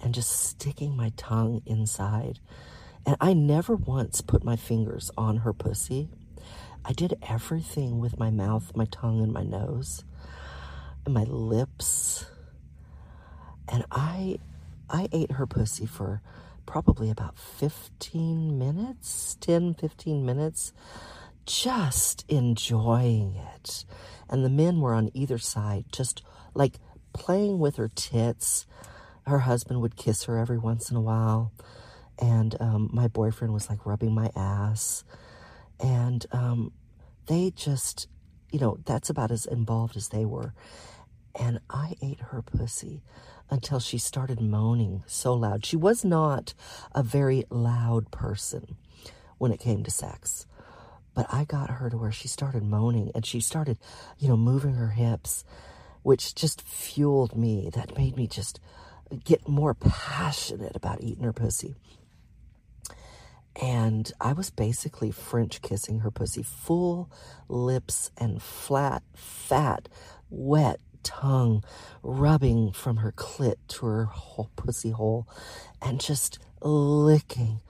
and 0.00 0.14
just 0.14 0.30
sticking 0.30 0.96
my 0.96 1.12
tongue 1.16 1.62
inside. 1.66 2.38
And 3.04 3.16
I 3.20 3.32
never 3.32 3.74
once 3.74 4.20
put 4.20 4.44
my 4.44 4.56
fingers 4.56 5.10
on 5.16 5.38
her 5.38 5.52
pussy. 5.52 6.08
I 6.84 6.92
did 6.92 7.18
everything 7.28 8.00
with 8.00 8.18
my 8.18 8.30
mouth, 8.30 8.72
my 8.74 8.86
tongue, 8.86 9.22
and 9.22 9.32
my 9.32 9.42
nose, 9.42 10.04
and 11.04 11.14
my 11.14 11.24
lips. 11.24 12.26
And 13.68 13.84
I, 13.90 14.38
I 14.90 15.08
ate 15.12 15.32
her 15.32 15.46
pussy 15.46 15.86
for 15.86 16.20
probably 16.66 17.10
about 17.10 17.38
15 17.38 18.58
minutes, 18.58 19.36
10, 19.40 19.74
15 19.74 20.24
minutes, 20.24 20.72
just 21.46 22.24
enjoying 22.28 23.36
it. 23.54 23.84
And 24.28 24.44
the 24.44 24.50
men 24.50 24.80
were 24.80 24.94
on 24.94 25.10
either 25.14 25.38
side, 25.38 25.84
just 25.92 26.22
like 26.54 26.78
playing 27.12 27.58
with 27.58 27.76
her 27.76 27.88
tits. 27.88 28.66
Her 29.26 29.40
husband 29.40 29.80
would 29.80 29.96
kiss 29.96 30.24
her 30.24 30.38
every 30.38 30.58
once 30.58 30.90
in 30.90 30.96
a 30.96 31.00
while. 31.00 31.52
And 32.18 32.56
um, 32.60 32.90
my 32.92 33.08
boyfriend 33.08 33.52
was 33.52 33.68
like 33.68 33.86
rubbing 33.86 34.12
my 34.14 34.30
ass. 34.36 35.04
And 35.80 36.24
um, 36.32 36.72
they 37.26 37.50
just, 37.50 38.08
you 38.50 38.58
know, 38.58 38.78
that's 38.84 39.10
about 39.10 39.30
as 39.30 39.46
involved 39.46 39.96
as 39.96 40.08
they 40.08 40.24
were. 40.24 40.54
And 41.34 41.60
I 41.70 41.94
ate 42.02 42.20
her 42.20 42.42
pussy 42.42 43.02
until 43.50 43.80
she 43.80 43.98
started 43.98 44.40
moaning 44.40 45.02
so 45.06 45.34
loud. 45.34 45.64
She 45.64 45.76
was 45.76 46.04
not 46.04 46.54
a 46.94 47.02
very 47.02 47.44
loud 47.50 48.10
person 48.10 48.76
when 49.38 49.52
it 49.52 49.60
came 49.60 49.82
to 49.82 49.90
sex. 49.90 50.46
But 51.14 51.26
I 51.32 51.44
got 51.44 51.70
her 51.70 51.90
to 51.90 51.96
where 51.96 52.12
she 52.12 52.28
started 52.28 52.62
moaning 52.62 53.10
and 53.14 53.24
she 53.24 53.40
started, 53.40 53.78
you 54.18 54.28
know, 54.28 54.36
moving 54.36 54.74
her 54.74 54.90
hips, 54.90 55.44
which 56.02 56.34
just 56.34 56.62
fueled 56.62 57.36
me. 57.36 57.70
That 57.72 57.96
made 57.96 58.16
me 58.16 58.26
just 58.26 58.60
get 59.24 59.46
more 59.46 59.74
passionate 59.74 60.74
about 60.74 61.02
eating 61.02 61.24
her 61.24 61.32
pussy. 61.32 61.74
And 63.60 64.10
I 64.20 64.32
was 64.32 64.50
basically 64.50 65.10
French 65.10 65.60
kissing 65.60 66.00
her 66.00 66.10
pussy, 66.10 66.42
full 66.42 67.10
lips 67.48 68.10
and 68.16 68.42
flat, 68.42 69.02
fat, 69.14 69.88
wet 70.30 70.80
tongue 71.02 71.62
rubbing 72.02 72.72
from 72.72 72.98
her 72.98 73.12
clit 73.12 73.56
to 73.68 73.86
her 73.86 74.04
whole 74.04 74.50
pussy 74.56 74.90
hole 74.90 75.28
and 75.80 76.00
just 76.00 76.38
licking. 76.62 77.60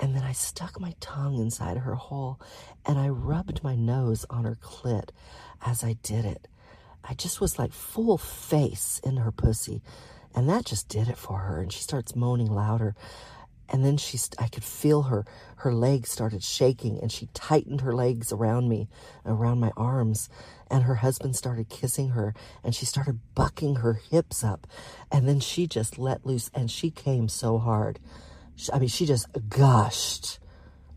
And 0.00 0.16
then 0.16 0.22
I 0.22 0.32
stuck 0.32 0.80
my 0.80 0.94
tongue 0.98 1.36
inside 1.36 1.76
her 1.76 1.94
hole 1.94 2.40
and 2.86 2.98
I 2.98 3.08
rubbed 3.10 3.62
my 3.62 3.76
nose 3.76 4.24
on 4.30 4.44
her 4.44 4.56
clit 4.56 5.10
as 5.64 5.84
I 5.84 5.98
did 6.02 6.24
it. 6.24 6.48
I 7.04 7.14
just 7.14 7.40
was 7.40 7.58
like 7.58 7.72
full 7.72 8.16
face 8.16 9.00
in 9.04 9.18
her 9.18 9.30
pussy. 9.30 9.82
And 10.34 10.48
that 10.48 10.64
just 10.64 10.88
did 10.88 11.08
it 11.08 11.18
for 11.18 11.40
her. 11.40 11.60
And 11.60 11.72
she 11.72 11.82
starts 11.82 12.16
moaning 12.16 12.50
louder. 12.50 12.94
And 13.68 13.84
then 13.84 13.98
she, 13.98 14.18
I 14.38 14.48
could 14.48 14.64
feel 14.64 15.02
her, 15.02 15.24
her 15.56 15.72
legs 15.72 16.10
started 16.10 16.42
shaking 16.42 16.98
and 17.00 17.12
she 17.12 17.28
tightened 17.34 17.82
her 17.82 17.92
legs 17.92 18.32
around 18.32 18.68
me, 18.68 18.88
around 19.24 19.60
my 19.60 19.70
arms. 19.76 20.28
And 20.70 20.84
her 20.84 20.96
husband 20.96 21.36
started 21.36 21.68
kissing 21.68 22.10
her 22.10 22.34
and 22.64 22.74
she 22.74 22.86
started 22.86 23.20
bucking 23.34 23.76
her 23.76 23.94
hips 23.94 24.42
up. 24.42 24.66
And 25.12 25.28
then 25.28 25.40
she 25.40 25.66
just 25.66 25.98
let 25.98 26.24
loose 26.24 26.50
and 26.54 26.70
she 26.70 26.90
came 26.90 27.28
so 27.28 27.58
hard. 27.58 27.98
I 28.72 28.78
mean, 28.78 28.88
she 28.88 29.06
just 29.06 29.28
gushed 29.48 30.38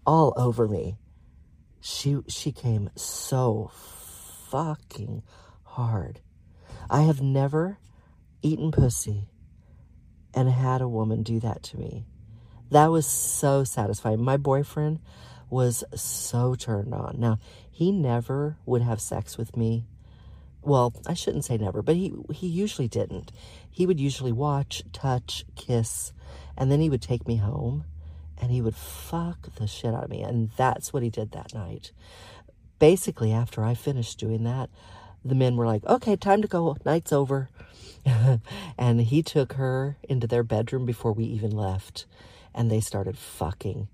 all 0.06 0.34
over 0.36 0.68
me. 0.68 0.98
She, 1.80 2.18
she 2.28 2.52
came 2.52 2.90
so 2.96 3.72
fucking 4.50 5.24
hard. 5.64 6.20
I 6.90 7.02
have 7.02 7.22
never 7.22 7.78
eaten 8.42 8.72
pussy 8.72 9.30
and 10.34 10.50
had 10.50 10.82
a 10.82 10.88
woman 10.88 11.24
do 11.24 11.40
that 11.40 11.64
to 11.64 11.78
me. 11.78 12.06
That 12.72 12.88
was 12.88 13.06
so 13.06 13.64
satisfying. 13.64 14.22
My 14.22 14.38
boyfriend 14.38 15.00
was 15.50 15.84
so 15.94 16.56
turned 16.56 16.94
on. 16.94 17.16
Now, 17.20 17.38
he 17.70 17.92
never 17.92 18.58
would 18.66 18.82
have 18.82 19.00
sex 19.00 19.38
with 19.38 19.56
me. 19.56 19.86
Well, 20.62 20.94
I 21.06 21.14
shouldn't 21.14 21.46
say 21.46 21.58
never, 21.58 21.82
but 21.82 21.96
he, 21.96 22.14
he 22.32 22.48
usually 22.48 22.88
didn't. 22.88 23.32
He 23.70 23.86
would 23.86 24.00
usually 24.00 24.32
watch, 24.32 24.82
touch, 24.94 25.46
kiss, 25.56 26.14
and 26.58 26.72
then 26.72 26.80
he 26.80 26.90
would 26.90 27.02
take 27.02 27.28
me 27.28 27.38
home 27.38 27.86
and 28.42 28.52
he 28.52 28.62
would 28.62 28.76
fuck 28.76 29.56
the 29.56 29.68
shit 29.68 29.94
out 29.94 30.04
of 30.04 30.10
me. 30.10 30.22
And 30.22 30.50
that's 30.58 30.92
what 30.92 31.04
he 31.04 31.10
did 31.10 31.32
that 31.32 31.54
night. 31.54 31.92
Basically, 32.80 33.32
after 33.32 33.64
I 33.64 33.74
finished 33.74 34.20
doing 34.20 34.44
that, 34.44 34.70
the 35.24 35.36
men 35.36 35.56
were 35.56 35.66
like, 35.66 35.86
okay, 35.86 36.16
time 36.16 36.42
to 36.42 36.48
go. 36.48 36.76
Night's 36.86 37.14
over. 37.14 37.50
and 38.78 39.02
he 39.02 39.24
took 39.24 39.54
her 39.54 39.98
into 40.04 40.28
their 40.28 40.44
bedroom 40.44 40.86
before 40.86 41.14
we 41.14 41.24
even 41.26 41.52
left 41.52 42.06
and 42.54 42.70
they 42.70 42.82
started 42.82 43.18
fucking. 43.18 43.88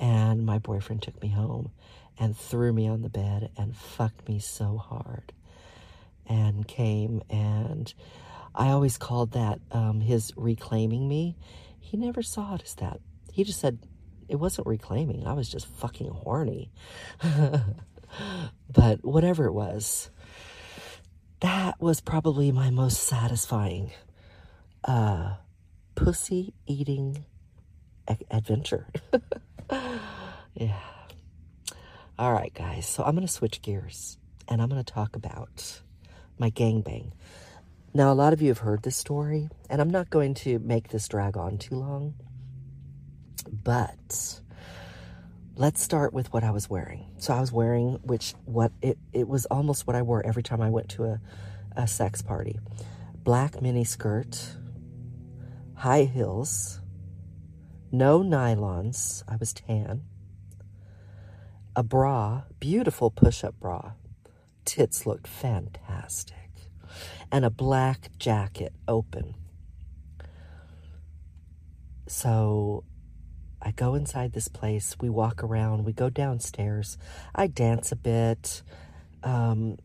And 0.00 0.44
my 0.44 0.58
boyfriend 0.58 1.02
took 1.02 1.20
me 1.22 1.28
home 1.28 1.70
and 2.18 2.36
threw 2.36 2.72
me 2.72 2.88
on 2.88 3.02
the 3.02 3.08
bed 3.08 3.50
and 3.56 3.76
fucked 3.76 4.28
me 4.28 4.38
so 4.38 4.78
hard 4.78 5.32
and 6.26 6.66
came 6.66 7.22
and 7.28 7.92
I 8.54 8.68
always 8.68 8.96
called 8.96 9.32
that 9.32 9.60
um, 9.72 10.00
his 10.00 10.32
reclaiming 10.36 11.08
me. 11.08 11.36
He 11.84 11.98
never 11.98 12.22
saw 12.22 12.54
it 12.54 12.62
as 12.64 12.74
that. 12.76 12.98
He 13.30 13.44
just 13.44 13.60
said 13.60 13.78
it 14.26 14.36
wasn't 14.36 14.66
reclaiming. 14.66 15.26
I 15.26 15.34
was 15.34 15.50
just 15.50 15.66
fucking 15.66 16.10
horny. 16.10 16.72
but 18.72 19.04
whatever 19.04 19.44
it 19.44 19.52
was, 19.52 20.10
that 21.40 21.78
was 21.80 22.00
probably 22.00 22.50
my 22.52 22.70
most 22.70 23.02
satisfying 23.02 23.92
uh, 24.84 25.34
pussy 25.94 26.54
eating 26.66 27.26
adventure. 28.30 28.88
yeah. 30.54 30.80
All 32.18 32.32
right, 32.32 32.54
guys. 32.54 32.86
So 32.86 33.04
I'm 33.04 33.14
going 33.14 33.26
to 33.26 33.32
switch 33.32 33.60
gears 33.60 34.16
and 34.48 34.62
I'm 34.62 34.70
going 34.70 34.82
to 34.82 34.92
talk 34.92 35.16
about 35.16 35.82
my 36.38 36.50
gangbang. 36.50 37.12
Now, 37.96 38.12
a 38.12 38.14
lot 38.14 38.32
of 38.32 38.42
you 38.42 38.48
have 38.48 38.58
heard 38.58 38.82
this 38.82 38.96
story, 38.96 39.48
and 39.70 39.80
I'm 39.80 39.90
not 39.90 40.10
going 40.10 40.34
to 40.34 40.58
make 40.58 40.88
this 40.88 41.06
drag 41.06 41.36
on 41.36 41.58
too 41.58 41.76
long, 41.76 42.14
but 43.48 44.40
let's 45.54 45.80
start 45.80 46.12
with 46.12 46.32
what 46.32 46.42
I 46.42 46.50
was 46.50 46.68
wearing. 46.68 47.06
So 47.18 47.32
I 47.32 47.40
was 47.40 47.52
wearing, 47.52 48.00
which 48.02 48.34
what 48.46 48.72
it, 48.82 48.98
it 49.12 49.28
was 49.28 49.46
almost 49.46 49.86
what 49.86 49.94
I 49.94 50.02
wore 50.02 50.26
every 50.26 50.42
time 50.42 50.60
I 50.60 50.70
went 50.70 50.88
to 50.90 51.04
a, 51.04 51.20
a 51.76 51.86
sex 51.86 52.20
party. 52.20 52.58
Black 53.22 53.62
mini 53.62 53.84
skirt, 53.84 54.44
high 55.76 56.02
heels, 56.02 56.80
no 57.92 58.22
nylons. 58.22 59.22
I 59.28 59.36
was 59.36 59.52
tan. 59.52 60.02
A 61.76 61.84
bra, 61.84 62.42
beautiful 62.58 63.12
push-up 63.12 63.60
bra. 63.60 63.92
Tits 64.64 65.06
looked 65.06 65.28
fantastic. 65.28 66.43
And 67.30 67.44
a 67.44 67.50
black 67.50 68.10
jacket 68.18 68.72
open. 68.86 69.34
So 72.06 72.84
I 73.60 73.70
go 73.70 73.94
inside 73.94 74.32
this 74.32 74.48
place. 74.48 74.96
We 75.00 75.08
walk 75.08 75.42
around. 75.42 75.84
We 75.84 75.92
go 75.92 76.10
downstairs. 76.10 76.98
I 77.34 77.46
dance 77.46 77.92
a 77.92 77.96
bit. 77.96 78.62
Um, 79.22 79.78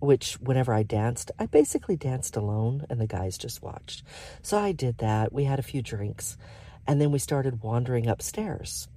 which 0.00 0.34
whenever 0.40 0.74
I 0.74 0.82
danced, 0.82 1.30
I 1.38 1.46
basically 1.46 1.96
danced 1.96 2.36
alone 2.36 2.84
and 2.90 3.00
the 3.00 3.06
guys 3.06 3.38
just 3.38 3.62
watched. 3.62 4.02
So 4.42 4.58
I 4.58 4.72
did 4.72 4.98
that. 4.98 5.32
We 5.32 5.44
had 5.44 5.60
a 5.60 5.62
few 5.62 5.80
drinks. 5.80 6.36
And 6.88 7.00
then 7.00 7.12
we 7.12 7.20
started 7.20 7.62
wandering 7.62 8.08
upstairs. 8.08 8.88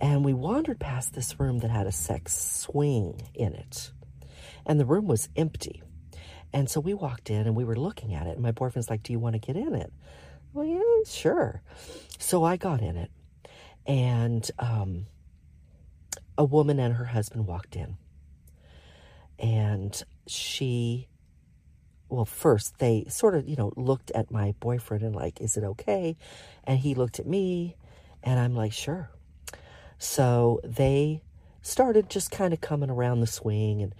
And 0.00 0.24
we 0.24 0.34
wandered 0.34 0.80
past 0.80 1.14
this 1.14 1.38
room 1.38 1.60
that 1.60 1.70
had 1.70 1.86
a 1.86 1.92
sex 1.92 2.36
swing 2.36 3.28
in 3.32 3.54
it. 3.54 3.92
And 4.66 4.80
the 4.80 4.84
room 4.84 5.06
was 5.06 5.28
empty. 5.36 5.84
And 6.54 6.70
so 6.70 6.80
we 6.80 6.94
walked 6.94 7.30
in 7.30 7.46
and 7.46 7.56
we 7.56 7.64
were 7.64 7.76
looking 7.76 8.14
at 8.14 8.28
it. 8.28 8.34
And 8.34 8.40
my 8.42 8.52
boyfriend's 8.52 8.88
like, 8.88 9.02
Do 9.02 9.12
you 9.12 9.18
want 9.18 9.34
to 9.34 9.40
get 9.40 9.56
in 9.56 9.74
it? 9.74 9.92
Well, 10.52 10.64
yeah, 10.64 10.80
sure. 11.06 11.60
So 12.18 12.44
I 12.44 12.56
got 12.56 12.80
in 12.80 12.96
it. 12.96 13.10
And 13.86 14.48
um, 14.60 15.06
a 16.38 16.44
woman 16.44 16.78
and 16.78 16.94
her 16.94 17.06
husband 17.06 17.48
walked 17.48 17.74
in. 17.74 17.96
And 19.38 20.00
she 20.28 21.08
well, 22.08 22.24
first 22.24 22.78
they 22.78 23.04
sort 23.08 23.34
of, 23.34 23.48
you 23.48 23.56
know, 23.56 23.72
looked 23.76 24.12
at 24.12 24.30
my 24.30 24.54
boyfriend 24.60 25.02
and 25.02 25.16
like, 25.16 25.40
is 25.40 25.56
it 25.56 25.64
okay? 25.64 26.16
And 26.62 26.78
he 26.78 26.94
looked 26.94 27.18
at 27.18 27.26
me 27.26 27.76
and 28.22 28.38
I'm 28.38 28.54
like, 28.54 28.72
sure. 28.72 29.10
So 29.98 30.60
they 30.62 31.22
started 31.62 32.08
just 32.08 32.30
kind 32.30 32.52
of 32.52 32.60
coming 32.60 32.90
around 32.90 33.20
the 33.20 33.26
swing 33.26 33.82
and 33.82 33.94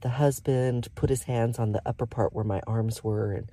the 0.00 0.08
husband 0.08 0.88
put 0.94 1.10
his 1.10 1.24
hands 1.24 1.58
on 1.58 1.72
the 1.72 1.82
upper 1.86 2.06
part 2.06 2.32
where 2.32 2.44
my 2.44 2.60
arms 2.66 3.02
were 3.02 3.32
and 3.32 3.50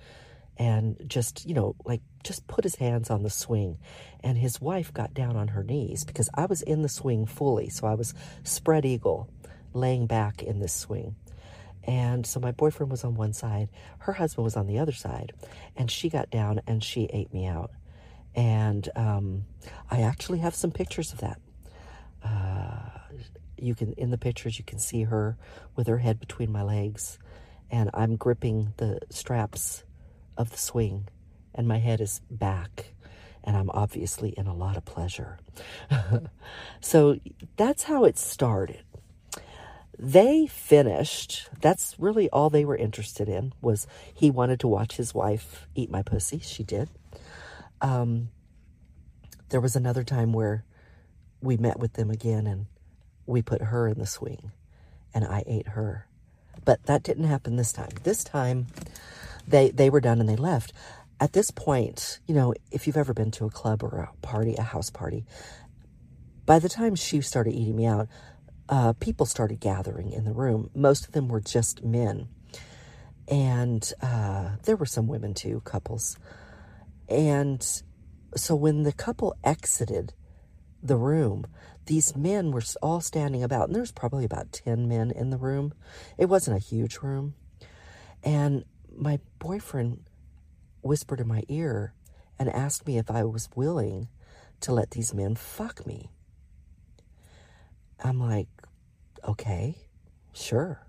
and 0.58 0.98
just, 1.08 1.46
you 1.46 1.54
know, 1.54 1.76
like 1.84 2.02
just 2.24 2.48
put 2.48 2.64
his 2.64 2.76
hands 2.76 3.10
on 3.10 3.24
the 3.24 3.30
swing. 3.30 3.78
And 4.22 4.38
his 4.38 4.62
wife 4.62 4.94
got 4.94 5.14
down 5.14 5.36
on 5.36 5.50
her 5.50 5.64
knees 5.64 6.06
because 6.06 6.30
I 6.34 6.46
was 6.46 6.62
in 6.62 6.82
the 6.82 6.90
swing 6.90 7.26
fully. 7.26 7.70
So 7.70 7.88
I 7.88 7.96
was 7.96 8.14
spread 8.44 8.86
eagle, 8.86 9.30
laying 9.74 10.08
back 10.08 10.42
in 10.42 10.60
this 10.60 10.74
swing. 10.74 11.16
And 11.84 12.26
so 12.26 12.40
my 12.40 12.52
boyfriend 12.52 12.90
was 12.90 13.04
on 13.04 13.16
one 13.16 13.34
side, 13.34 13.70
her 14.00 14.14
husband 14.14 14.44
was 14.44 14.56
on 14.56 14.66
the 14.66 14.80
other 14.80 14.92
side, 14.92 15.34
and 15.76 15.92
she 15.92 16.10
got 16.10 16.32
down 16.32 16.62
and 16.66 16.84
she 16.84 17.04
ate 17.14 17.32
me 17.32 17.46
out. 17.46 17.72
And 18.34 18.90
um, 18.96 19.46
I 19.92 20.02
actually 20.02 20.40
have 20.40 20.56
some 20.56 20.72
pictures 20.72 21.14
of 21.14 21.20
that. 21.20 21.40
You 23.66 23.76
can 23.76 23.94
in 23.94 24.12
the 24.12 24.18
pictures 24.18 24.58
you 24.58 24.66
can 24.66 24.80
see 24.80 25.04
her 25.04 25.38
with 25.76 25.88
her 25.88 25.98
head 25.98 26.20
between 26.20 26.52
my 26.52 26.62
legs 26.62 27.18
and 27.72 27.90
I'm 27.94 28.16
gripping 28.16 28.74
the 28.78 29.00
straps 29.10 29.84
of 30.38 30.52
the 30.52 30.58
swing 30.58 31.08
and 31.54 31.68
my 31.68 31.80
head 31.80 32.02
is 32.02 32.22
back 32.30 32.94
and 33.44 33.56
I'm 33.56 33.70
obviously 33.72 34.30
in 34.30 34.48
a 34.48 34.56
lot 34.56 34.76
of 34.76 34.86
pleasure. 34.86 35.40
so 36.82 37.20
that's 37.58 37.84
how 37.84 38.06
it 38.06 38.18
started. 38.18 38.84
They 39.98 40.48
finished. 40.48 41.48
That's 41.62 41.96
really 42.00 42.30
all 42.30 42.50
they 42.50 42.66
were 42.66 42.76
interested 42.76 43.30
in 43.30 43.54
was 43.62 43.88
he 44.14 44.30
wanted 44.30 44.60
to 44.62 44.68
watch 44.68 44.98
his 44.98 45.14
wife 45.14 45.68
eat 45.74 45.90
my 45.90 46.02
pussy. 46.02 46.40
She 46.40 46.64
did. 46.64 46.90
Um, 47.82 48.30
there 49.50 49.62
was 49.62 49.76
another 49.76 50.04
time 50.04 50.34
where 50.34 50.66
we 51.42 51.56
met 51.56 51.80
with 51.80 51.94
them 51.94 52.10
again 52.10 52.48
and 52.48 52.66
we 53.26 53.42
put 53.42 53.62
her 53.62 53.88
in 53.88 54.00
the 54.00 54.06
swing 54.06 54.52
and 55.14 55.26
I 55.26 55.44
ate 55.48 55.70
her. 55.70 56.08
But 56.64 56.84
that 56.86 57.04
didn't 57.04 57.26
happen 57.26 57.56
this 57.56 57.74
time. 57.74 57.92
This 58.04 58.24
time 58.24 58.68
they 59.48 59.70
they 59.70 59.90
were 59.90 60.02
done 60.02 60.20
and 60.20 60.30
they 60.30 60.36
left. 60.36 60.74
At 61.20 61.34
this 61.34 61.50
point, 61.52 62.20
you 62.28 62.36
know, 62.36 62.54
if 62.72 62.88
you've 62.88 62.98
ever 62.98 63.14
been 63.14 63.32
to 63.32 63.46
a 63.46 63.50
club 63.50 63.84
or 63.84 64.00
a 64.00 64.26
party, 64.26 64.56
a 64.58 64.64
house 64.64 64.90
party, 64.90 65.26
by 66.46 66.60
the 66.60 66.70
time 66.70 66.96
she 66.96 67.22
started 67.22 67.54
eating 67.54 67.76
me 67.76 67.86
out, 67.86 68.08
uh, 68.68 68.94
people 68.94 69.26
started 69.26 69.60
gathering 69.60 70.12
in 70.12 70.26
the 70.26 70.34
room. 70.34 70.70
Most 70.76 71.06
of 71.06 71.14
them 71.14 71.28
were 71.30 71.40
just 71.42 71.84
men. 71.84 72.28
And 73.28 73.92
uh, 74.02 74.58
there 74.64 74.76
were 74.76 74.86
some 74.86 75.08
women 75.08 75.34
too, 75.34 75.62
couples. 75.62 76.18
And 77.08 77.66
so 78.36 78.56
when 78.56 78.84
the 78.84 78.92
couple 78.92 79.36
exited 79.44 80.14
the 80.84 80.98
room, 80.98 81.48
these 81.86 82.16
men 82.16 82.52
were 82.52 82.64
all 82.82 83.02
standing 83.02 83.44
about, 83.44 83.68
and 83.68 83.76
there's 83.76 83.92
probably 83.92 84.26
about 84.26 84.52
10 84.52 84.88
men 84.88 85.12
in 85.12 85.30
the 85.30 85.38
room. 85.38 85.74
It 86.18 86.26
wasn't 86.26 86.58
a 86.58 86.60
huge 86.60 86.98
room. 86.98 87.36
And 88.24 88.66
my 88.96 89.20
boyfriend 89.40 90.04
whispered 90.82 91.20
in 91.20 91.28
my 91.28 91.44
ear 91.48 91.94
and 92.40 92.50
asked 92.50 92.88
me 92.88 92.98
if 92.98 93.10
I 93.10 93.24
was 93.24 93.50
willing 93.56 94.08
to 94.62 94.74
let 94.74 94.92
these 94.92 95.14
men 95.14 95.36
fuck 95.36 95.86
me. 95.86 96.10
I'm 98.04 98.20
like, 98.20 98.48
okay, 99.24 99.78
sure. 100.34 100.82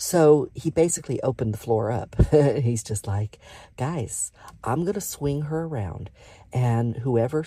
So 0.00 0.48
he 0.54 0.70
basically 0.70 1.20
opened 1.22 1.52
the 1.52 1.58
floor 1.58 1.90
up. 1.90 2.14
He's 2.30 2.84
just 2.84 3.08
like, 3.08 3.40
guys, 3.76 4.30
I'm 4.62 4.82
going 4.82 4.94
to 4.94 5.00
swing 5.00 5.42
her 5.42 5.64
around 5.64 6.08
and 6.52 6.96
whoever 6.98 7.44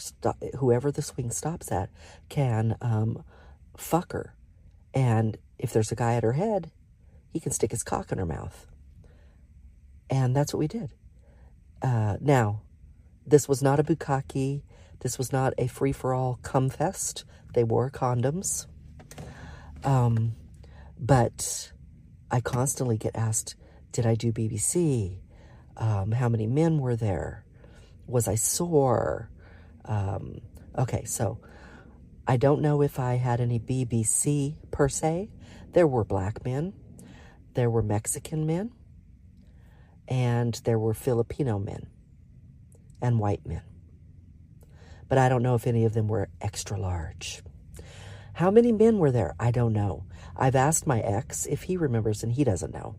whoever 0.59 0.91
the 0.91 1.01
swing 1.01 1.31
stops 1.31 1.71
at 1.71 1.89
can 2.27 2.75
um, 2.81 3.23
fuck 3.77 4.11
her. 4.11 4.35
And 4.93 5.37
if 5.57 5.71
there's 5.71 5.93
a 5.93 5.95
guy 5.95 6.15
at 6.15 6.23
her 6.23 6.33
head, 6.33 6.71
he 7.31 7.39
can 7.39 7.53
stick 7.53 7.71
his 7.71 7.83
cock 7.83 8.11
in 8.11 8.17
her 8.17 8.25
mouth. 8.25 8.67
And 10.09 10.35
that's 10.35 10.53
what 10.53 10.59
we 10.59 10.67
did. 10.67 10.93
Uh, 11.81 12.17
now, 12.19 12.63
this 13.25 13.47
was 13.47 13.63
not 13.63 13.79
a 13.79 13.83
bukkake. 13.83 14.61
This 14.99 15.17
was 15.17 15.31
not 15.31 15.53
a 15.57 15.67
free-for-all 15.67 16.39
cum 16.43 16.69
fest. 16.69 17.23
They 17.53 17.63
wore 17.63 17.89
condoms. 17.89 18.67
Um, 19.85 20.35
but 20.99 21.71
I 22.31 22.39
constantly 22.39 22.97
get 22.97 23.15
asked, 23.15 23.55
did 23.91 24.05
I 24.05 24.15
do 24.15 24.31
BBC? 24.31 25.17
Um, 25.75 26.13
how 26.13 26.29
many 26.29 26.47
men 26.47 26.79
were 26.79 26.95
there? 26.95 27.43
Was 28.07 28.27
I 28.27 28.35
sore? 28.35 29.29
Um, 29.83 30.39
okay, 30.77 31.03
so 31.03 31.39
I 32.25 32.37
don't 32.37 32.61
know 32.61 32.81
if 32.81 32.99
I 32.99 33.15
had 33.15 33.41
any 33.41 33.59
BBC 33.59 34.55
per 34.71 34.87
se. 34.87 35.29
There 35.73 35.87
were 35.87 36.05
black 36.05 36.45
men, 36.45 36.73
there 37.53 37.69
were 37.69 37.83
Mexican 37.83 38.45
men, 38.45 38.71
and 40.07 40.53
there 40.63 40.79
were 40.79 40.93
Filipino 40.93 41.59
men 41.59 41.87
and 43.01 43.19
white 43.19 43.45
men. 43.45 43.63
But 45.09 45.17
I 45.17 45.27
don't 45.27 45.43
know 45.43 45.55
if 45.55 45.67
any 45.67 45.83
of 45.83 45.93
them 45.93 46.07
were 46.07 46.29
extra 46.39 46.79
large. 46.79 47.41
How 48.33 48.49
many 48.51 48.71
men 48.71 48.99
were 48.99 49.11
there? 49.11 49.35
I 49.37 49.51
don't 49.51 49.73
know. 49.73 50.05
I've 50.41 50.55
asked 50.55 50.87
my 50.87 50.99
ex 51.01 51.45
if 51.45 51.63
he 51.63 51.77
remembers, 51.77 52.23
and 52.23 52.31
he 52.31 52.43
doesn't 52.43 52.73
know. 52.73 52.95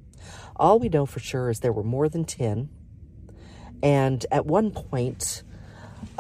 All 0.55 0.78
we 0.78 0.88
know 0.88 1.07
for 1.07 1.18
sure 1.18 1.50
is 1.50 1.59
there 1.59 1.72
were 1.72 1.83
more 1.83 2.09
than 2.09 2.24
10. 2.24 2.70
And 3.83 4.24
at 4.31 4.46
one 4.46 4.70
point, 4.70 5.42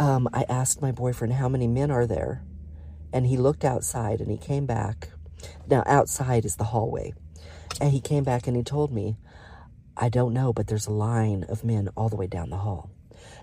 um, 0.00 0.28
I 0.32 0.44
asked 0.48 0.82
my 0.82 0.90
boyfriend, 0.90 1.34
How 1.34 1.48
many 1.48 1.68
men 1.68 1.92
are 1.92 2.08
there? 2.08 2.42
And 3.12 3.24
he 3.24 3.36
looked 3.36 3.64
outside 3.64 4.20
and 4.20 4.32
he 4.32 4.36
came 4.36 4.66
back. 4.66 5.10
Now, 5.68 5.84
outside 5.86 6.44
is 6.44 6.56
the 6.56 6.64
hallway. 6.64 7.14
And 7.80 7.92
he 7.92 8.00
came 8.00 8.24
back 8.24 8.48
and 8.48 8.56
he 8.56 8.64
told 8.64 8.92
me, 8.92 9.16
I 9.96 10.08
don't 10.08 10.34
know, 10.34 10.52
but 10.52 10.66
there's 10.66 10.88
a 10.88 10.92
line 10.92 11.44
of 11.48 11.62
men 11.62 11.88
all 11.96 12.08
the 12.08 12.16
way 12.16 12.26
down 12.26 12.50
the 12.50 12.56
hall. 12.56 12.90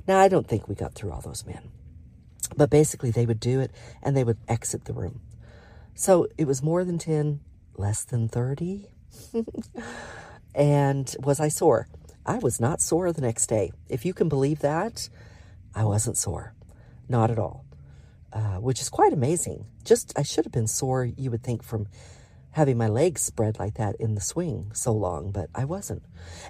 Now, 0.05 0.19
I 0.19 0.27
don't 0.27 0.47
think 0.47 0.67
we 0.67 0.75
got 0.75 0.95
through 0.95 1.13
all 1.13 1.21
those 1.21 1.45
men. 1.45 1.71
But 2.57 2.69
basically, 2.69 3.11
they 3.11 3.25
would 3.25 3.39
do 3.39 3.61
it 3.61 3.71
and 4.03 4.17
they 4.17 4.25
would 4.25 4.39
exit 4.49 4.83
the 4.83 4.93
room. 4.93 5.21
So 5.93 6.27
it 6.37 6.45
was 6.45 6.61
more 6.61 6.83
than 6.83 6.97
10, 6.97 7.39
less 7.79 8.03
than 8.03 8.27
30. 8.27 8.87
and 10.55 11.15
was 11.23 11.39
I 11.39 11.47
sore? 11.47 11.87
I 12.25 12.37
was 12.37 12.59
not 12.59 12.81
sore 12.81 13.11
the 13.11 13.21
next 13.21 13.47
day. 13.47 13.71
If 13.87 14.05
you 14.05 14.13
can 14.13 14.29
believe 14.29 14.59
that, 14.59 15.09
I 15.73 15.85
wasn't 15.85 16.17
sore. 16.17 16.53
Not 17.07 17.31
at 17.31 17.39
all. 17.39 17.65
Uh, 18.31 18.57
which 18.57 18.81
is 18.81 18.89
quite 18.89 19.13
amazing. 19.13 19.65
Just, 19.83 20.13
I 20.15 20.21
should 20.21 20.45
have 20.45 20.51
been 20.51 20.67
sore, 20.67 21.05
you 21.05 21.31
would 21.31 21.41
think, 21.41 21.63
from 21.63 21.87
having 22.51 22.77
my 22.77 22.87
legs 22.87 23.21
spread 23.21 23.57
like 23.57 23.75
that 23.75 23.95
in 23.95 24.15
the 24.15 24.21
swing 24.21 24.71
so 24.73 24.91
long, 24.91 25.31
but 25.31 25.49
I 25.55 25.65
wasn't. 25.65 26.03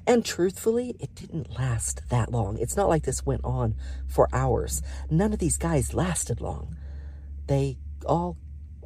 And 0.07 0.25
truthfully, 0.25 0.95
it 0.99 1.13
didn't 1.15 1.57
last 1.57 2.01
that 2.09 2.31
long. 2.31 2.57
It's 2.57 2.75
not 2.75 2.89
like 2.89 3.03
this 3.03 3.25
went 3.25 3.45
on 3.45 3.75
for 4.07 4.27
hours. 4.33 4.81
None 5.09 5.31
of 5.31 5.39
these 5.39 5.57
guys 5.57 5.93
lasted 5.93 6.41
long. 6.41 6.75
They 7.47 7.77
all 8.05 8.37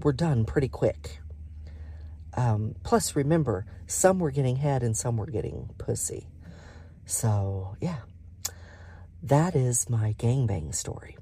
were 0.03 0.13
done 0.13 0.45
pretty 0.45 0.67
quick. 0.67 1.19
Um, 2.35 2.75
plus, 2.83 3.15
remember, 3.15 3.65
some 3.85 4.19
were 4.19 4.31
getting 4.31 4.55
head 4.57 4.83
and 4.83 4.97
some 4.97 5.17
were 5.17 5.27
getting 5.27 5.69
pussy. 5.77 6.27
So, 7.05 7.75
yeah, 7.79 7.99
that 9.21 9.55
is 9.55 9.89
my 9.89 10.13
gangbang 10.13 10.73
story. 10.73 11.17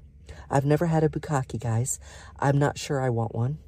I've 0.50 0.64
never 0.64 0.86
had 0.86 1.04
a 1.04 1.08
bukkake, 1.08 1.60
guys. 1.60 1.98
I'm 2.38 2.58
not 2.58 2.78
sure 2.78 3.00
I 3.00 3.10
want 3.10 3.34
one. 3.34 3.58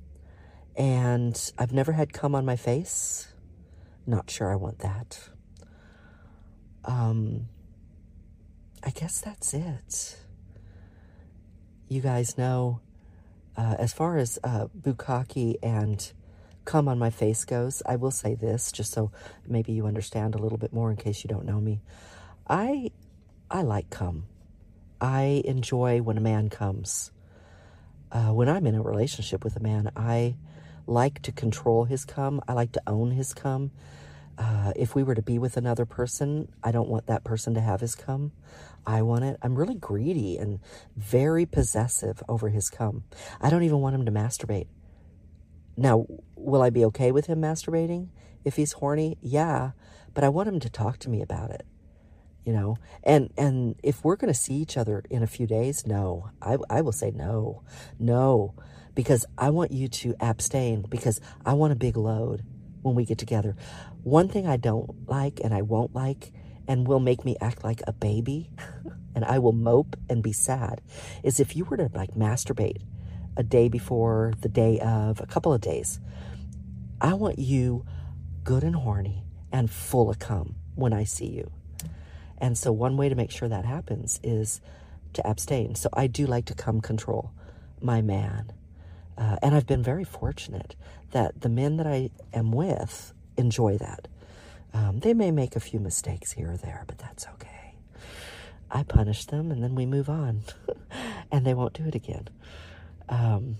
And 0.76 1.52
I've 1.56 1.72
never 1.72 1.92
had 1.92 2.12
cum 2.12 2.34
on 2.34 2.44
my 2.44 2.56
face. 2.56 3.32
Not 4.06 4.30
sure 4.30 4.52
I 4.52 4.56
want 4.56 4.80
that. 4.80 5.28
Um, 6.84 7.48
I 8.82 8.90
guess 8.90 9.20
that's 9.20 9.54
it. 9.54 10.18
You 11.88 12.00
guys 12.00 12.36
know, 12.36 12.80
uh, 13.56 13.76
as 13.78 13.92
far 13.92 14.18
as 14.18 14.38
uh, 14.44 14.66
bukkake 14.78 15.56
and 15.62 16.12
cum 16.64 16.88
on 16.88 16.98
my 16.98 17.10
face 17.10 17.44
goes, 17.44 17.82
I 17.86 17.96
will 17.96 18.10
say 18.10 18.34
this 18.34 18.72
just 18.72 18.92
so 18.92 19.10
maybe 19.46 19.72
you 19.72 19.86
understand 19.86 20.34
a 20.34 20.38
little 20.38 20.58
bit 20.58 20.72
more 20.72 20.90
in 20.90 20.96
case 20.96 21.24
you 21.24 21.28
don't 21.28 21.46
know 21.46 21.60
me. 21.60 21.80
I 22.48 22.90
I 23.50 23.62
like 23.62 23.90
cum. 23.90 24.26
I 25.00 25.42
enjoy 25.44 26.00
when 26.02 26.16
a 26.16 26.20
man 26.20 26.48
comes. 26.48 27.10
Uh, 28.10 28.32
when 28.32 28.48
I'm 28.48 28.66
in 28.66 28.74
a 28.74 28.82
relationship 28.82 29.44
with 29.44 29.56
a 29.56 29.60
man, 29.60 29.90
I 29.96 30.36
like 30.86 31.22
to 31.22 31.32
control 31.32 31.84
his 31.84 32.04
cum. 32.04 32.40
I 32.46 32.52
like 32.52 32.72
to 32.72 32.82
own 32.86 33.10
his 33.10 33.34
cum. 33.34 33.70
Uh, 34.36 34.72
if 34.76 34.94
we 34.94 35.02
were 35.02 35.14
to 35.14 35.22
be 35.22 35.38
with 35.38 35.56
another 35.56 35.84
person, 35.84 36.48
I 36.62 36.72
don't 36.72 36.88
want 36.88 37.06
that 37.06 37.24
person 37.24 37.54
to 37.54 37.60
have 37.60 37.80
his 37.80 37.94
cum. 37.94 38.32
I 38.86 39.02
want 39.02 39.24
it. 39.24 39.38
I'm 39.42 39.54
really 39.54 39.74
greedy 39.74 40.36
and 40.36 40.60
very 40.96 41.46
possessive 41.46 42.22
over 42.28 42.48
his 42.48 42.68
cum. 42.68 43.04
I 43.40 43.50
don't 43.50 43.62
even 43.62 43.80
want 43.80 43.94
him 43.94 44.04
to 44.04 44.12
masturbate. 44.12 44.66
Now, 45.76 46.06
will 46.36 46.62
I 46.62 46.70
be 46.70 46.84
okay 46.86 47.12
with 47.12 47.26
him 47.26 47.40
masturbating 47.40 48.08
if 48.44 48.56
he's 48.56 48.72
horny? 48.72 49.18
Yeah, 49.20 49.72
but 50.14 50.24
I 50.24 50.28
want 50.28 50.48
him 50.48 50.60
to 50.60 50.70
talk 50.70 50.98
to 51.00 51.10
me 51.10 51.22
about 51.22 51.50
it. 51.50 51.66
You 52.44 52.52
know, 52.52 52.76
and 53.02 53.32
and 53.38 53.74
if 53.82 54.04
we're 54.04 54.16
going 54.16 54.32
to 54.32 54.38
see 54.38 54.54
each 54.54 54.76
other 54.76 55.02
in 55.08 55.22
a 55.22 55.26
few 55.26 55.46
days, 55.46 55.86
no, 55.86 56.30
I 56.42 56.58
I 56.68 56.82
will 56.82 56.92
say 56.92 57.10
no, 57.10 57.62
no, 57.98 58.54
because 58.94 59.24
I 59.38 59.50
want 59.50 59.72
you 59.72 59.88
to 59.88 60.14
abstain 60.20 60.82
because 60.88 61.20
I 61.46 61.54
want 61.54 61.72
a 61.72 61.76
big 61.76 61.96
load. 61.96 62.44
when 62.82 62.94
we 62.94 63.04
get 63.06 63.18
together. 63.18 63.56
One 64.02 64.28
thing 64.28 64.46
I 64.46 64.58
don't 64.58 65.08
like 65.08 65.40
and 65.42 65.54
I 65.54 65.62
won't 65.62 65.94
like 65.94 66.32
and 66.68 66.86
will 66.86 67.00
make 67.00 67.24
me 67.24 67.36
act 67.40 67.64
like 67.64 67.80
a 67.86 67.92
baby 67.92 68.50
and 69.14 69.24
I 69.24 69.38
will 69.38 69.52
mope 69.52 69.96
and 70.08 70.22
be 70.22 70.32
sad 70.32 70.82
is 71.22 71.40
if 71.40 71.56
you 71.56 71.64
were 71.64 71.78
to 71.78 71.90
like 71.94 72.12
masturbate 72.12 72.82
a 73.36 73.42
day 73.42 73.68
before, 73.68 74.32
the 74.40 74.48
day 74.48 74.78
of, 74.80 75.20
a 75.20 75.26
couple 75.26 75.52
of 75.52 75.60
days. 75.60 76.00
I 77.00 77.14
want 77.14 77.38
you 77.38 77.84
good 78.44 78.62
and 78.62 78.76
horny 78.76 79.24
and 79.52 79.70
full 79.70 80.10
of 80.10 80.18
cum 80.18 80.56
when 80.74 80.92
I 80.92 81.04
see 81.04 81.26
you. 81.26 81.50
And 82.38 82.58
so 82.58 82.72
one 82.72 82.96
way 82.96 83.08
to 83.08 83.14
make 83.14 83.30
sure 83.30 83.48
that 83.48 83.64
happens 83.64 84.20
is 84.22 84.60
to 85.14 85.26
abstain. 85.26 85.74
So 85.74 85.88
I 85.92 86.06
do 86.06 86.26
like 86.26 86.46
to 86.46 86.54
cum 86.54 86.80
control 86.80 87.32
my 87.80 88.02
man. 88.02 88.52
Uh, 89.16 89.36
and 89.42 89.54
I've 89.54 89.66
been 89.66 89.82
very 89.82 90.04
fortunate 90.04 90.74
that 91.12 91.40
the 91.40 91.48
men 91.48 91.76
that 91.76 91.86
I 91.86 92.10
am 92.32 92.52
with 92.52 93.12
enjoy 93.36 93.78
that. 93.78 94.08
Um, 94.72 95.00
they 95.00 95.14
may 95.14 95.30
make 95.30 95.54
a 95.54 95.60
few 95.60 95.78
mistakes 95.78 96.32
here 96.32 96.50
or 96.52 96.56
there, 96.56 96.84
but 96.86 96.98
that's 96.98 97.26
okay. 97.34 97.76
I 98.70 98.82
punish 98.82 99.26
them 99.26 99.52
and 99.52 99.62
then 99.62 99.76
we 99.76 99.86
move 99.86 100.08
on 100.08 100.42
and 101.30 101.46
they 101.46 101.54
won't 101.54 101.74
do 101.74 101.84
it 101.84 101.94
again. 101.94 102.28
Um, 103.08 103.56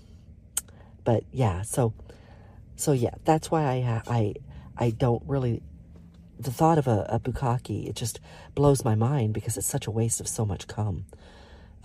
but 1.03 1.23
yeah, 1.31 1.61
so, 1.61 1.93
so 2.75 2.91
yeah, 2.91 3.15
that's 3.23 3.51
why 3.51 3.63
I, 3.63 4.01
I, 4.07 4.33
I 4.77 4.89
don't 4.89 5.23
really, 5.25 5.61
the 6.39 6.51
thought 6.51 6.77
of 6.77 6.87
a, 6.87 7.05
a 7.09 7.19
bukkake, 7.19 7.87
it 7.87 7.95
just 7.95 8.19
blows 8.55 8.83
my 8.83 8.95
mind 8.95 9.33
because 9.33 9.57
it's 9.57 9.67
such 9.67 9.87
a 9.87 9.91
waste 9.91 10.19
of 10.19 10.27
so 10.27 10.45
much 10.45 10.67
cum. 10.67 11.05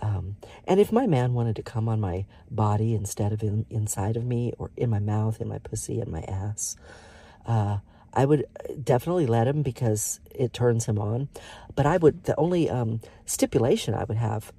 Um, 0.01 0.37
and 0.67 0.79
if 0.79 0.91
my 0.91 1.05
man 1.05 1.33
wanted 1.33 1.55
to 1.57 1.63
come 1.63 1.87
on 1.87 1.99
my 2.01 2.25
body 2.49 2.95
instead 2.95 3.31
of 3.31 3.43
in, 3.43 3.65
inside 3.69 4.17
of 4.17 4.25
me 4.25 4.51
or 4.57 4.71
in 4.75 4.89
my 4.89 4.99
mouth, 4.99 5.39
in 5.39 5.47
my 5.47 5.59
pussy, 5.59 5.99
in 5.99 6.09
my 6.11 6.21
ass, 6.21 6.75
uh, 7.45 7.77
I 8.13 8.25
would 8.25 8.45
definitely 8.83 9.25
let 9.25 9.47
him 9.47 9.61
because 9.61 10.19
it 10.31 10.53
turns 10.53 10.85
him 10.85 10.97
on. 10.99 11.29
But 11.75 11.85
I 11.85 11.97
would, 11.97 12.23
the 12.23 12.37
only 12.37 12.69
um, 12.69 12.99
stipulation 13.25 13.93
I 13.93 14.03
would 14.03 14.17
have 14.17 14.51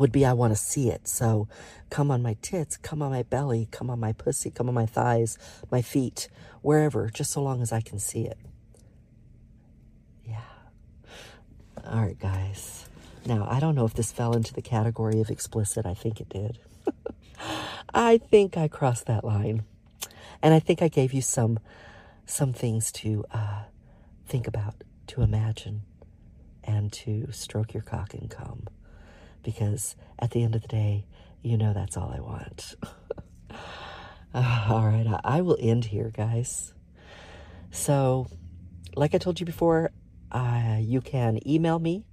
would 0.00 0.10
be 0.10 0.24
I 0.24 0.32
want 0.32 0.52
to 0.52 0.56
see 0.56 0.88
it. 0.88 1.06
So 1.06 1.46
come 1.90 2.10
on 2.10 2.22
my 2.22 2.36
tits, 2.40 2.76
come 2.78 3.02
on 3.02 3.10
my 3.10 3.22
belly, 3.22 3.68
come 3.70 3.90
on 3.90 4.00
my 4.00 4.12
pussy, 4.12 4.50
come 4.50 4.68
on 4.68 4.74
my 4.74 4.86
thighs, 4.86 5.36
my 5.70 5.82
feet, 5.82 6.28
wherever, 6.62 7.10
just 7.10 7.30
so 7.30 7.42
long 7.42 7.60
as 7.60 7.70
I 7.70 7.82
can 7.82 7.98
see 7.98 8.22
it. 8.22 8.38
Yeah. 10.26 10.40
All 11.84 12.00
right, 12.00 12.18
guys. 12.18 12.88
Now, 13.26 13.46
I 13.50 13.60
don't 13.60 13.74
know 13.74 13.84
if 13.84 13.92
this 13.92 14.10
fell 14.10 14.32
into 14.34 14.54
the 14.54 14.62
category 14.62 15.20
of 15.20 15.28
explicit. 15.30 15.84
I 15.84 15.92
think 15.94 16.20
it 16.20 16.30
did. 16.30 16.58
I 17.94 18.16
think 18.16 18.56
I 18.56 18.68
crossed 18.68 19.04
that 19.06 19.22
line. 19.24 19.64
And 20.42 20.54
I 20.54 20.60
think 20.60 20.80
I 20.80 20.88
gave 20.88 21.12
you 21.12 21.20
some 21.20 21.58
some 22.24 22.52
things 22.52 22.92
to 22.92 23.24
uh, 23.32 23.64
think 24.26 24.46
about, 24.46 24.84
to 25.08 25.20
imagine, 25.20 25.82
and 26.62 26.92
to 26.92 27.26
stroke 27.32 27.74
your 27.74 27.82
cock 27.82 28.14
and 28.14 28.30
come. 28.30 28.68
Because 29.42 29.96
at 30.18 30.30
the 30.30 30.42
end 30.42 30.54
of 30.54 30.62
the 30.62 30.68
day, 30.68 31.06
you 31.42 31.56
know 31.56 31.72
that's 31.72 31.96
all 31.96 32.12
I 32.14 32.20
want. 32.20 32.74
uh, 34.34 34.66
all 34.68 34.86
right, 34.86 35.06
I, 35.06 35.38
I 35.38 35.40
will 35.40 35.56
end 35.60 35.86
here, 35.86 36.10
guys. 36.14 36.74
So, 37.70 38.26
like 38.94 39.14
I 39.14 39.18
told 39.18 39.40
you 39.40 39.46
before, 39.46 39.92
uh, 40.32 40.78
you 40.80 41.00
can 41.00 41.38
email 41.48 41.78
me 41.78 42.04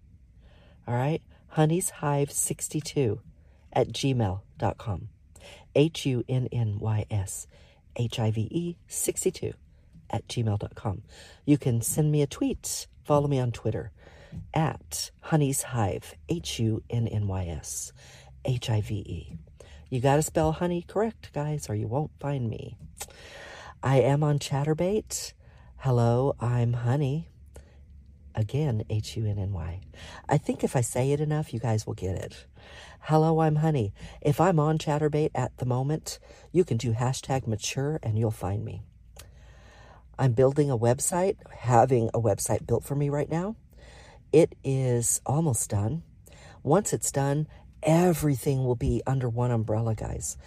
all 0.88 0.96
right? 0.96 1.22
Hunny's-hive62 1.50 3.20
at 3.74 3.90
gmail.com. 3.90 5.10
H 5.76 6.06
U 6.06 6.24
N 6.28 6.48
N 6.52 6.80
Y 6.80 7.06
S 7.12 7.46
H 7.96 8.20
I 8.20 8.32
V 8.32 8.42
E 8.50 8.78
62 8.88 9.54
at 10.10 10.28
gmail.com. 10.28 11.04
You 11.46 11.58
can 11.58 11.82
send 11.82 12.12
me 12.12 12.22
a 12.22 12.28
tweet. 12.28 12.88
Follow 13.04 13.28
me 13.28 13.40
on 13.40 13.52
Twitter 13.52 13.92
at 14.54 15.12
Hunny's 15.22 15.62
Hive, 15.62 16.16
H 16.30 16.60
U 16.60 16.84
N 16.90 17.08
N 17.08 17.28
Y 17.28 17.46
S 17.46 17.92
H 18.46 18.70
I 18.70 18.82
V 18.82 18.96
E. 18.96 19.38
You 19.90 20.02
got 20.02 20.18
to 20.18 20.24
spell 20.24 20.52
honey 20.52 20.84
correct, 20.88 21.32
guys, 21.34 21.70
or 21.70 21.76
you 21.76 21.88
won't 21.88 22.12
find 22.20 22.50
me. 22.50 22.78
I 23.82 24.02
am 24.02 24.24
on 24.24 24.40
Chaturbate. 24.40 25.34
Hello, 25.78 26.36
I'm 26.40 26.74
Hunny. 26.74 27.28
Again, 28.36 28.84
H 28.90 29.16
U 29.18 29.26
N 29.26 29.40
N 29.40 29.54
Y. 29.54 29.82
I 30.28 30.38
think 30.38 30.64
if 30.64 30.76
I 30.76 30.82
say 30.82 31.12
it 31.12 31.20
enough, 31.20 31.54
you 31.54 31.60
guys 31.60 31.88
will 31.88 31.94
get 31.94 32.16
it. 32.16 32.46
Hello, 33.02 33.40
I'm 33.40 33.58
Hunny. 33.58 33.94
If 34.22 34.42
I'm 34.42 34.60
on 34.60 34.78
Chaturbate 34.78 35.32
at 35.34 35.58
the 35.58 35.66
moment, 35.66 36.20
you 36.52 36.66
can 36.66 36.78
do 36.78 36.94
hashtag 36.94 37.48
mature 37.48 38.00
and 38.04 38.20
you'll 38.20 38.32
find 38.32 38.66
me. 38.66 38.82
I'm 40.20 40.34
building 40.34 40.70
a 40.70 40.78
website, 40.78 41.38
having 41.60 42.10
a 42.14 42.20
website 42.20 42.66
built 42.68 42.84
for 42.84 42.96
me 42.96 43.10
right 43.10 43.30
now. 43.30 43.56
It 44.32 44.56
is 44.64 45.22
almost 45.26 45.70
done. 45.70 46.04
Once 46.64 46.94
it's 46.94 47.12
done, 47.12 47.48
everything 47.84 48.66
will 48.66 48.76
be 48.76 49.02
under 49.08 49.30
one 49.30 49.52
umbrella, 49.52 49.96
guys. 49.96 50.38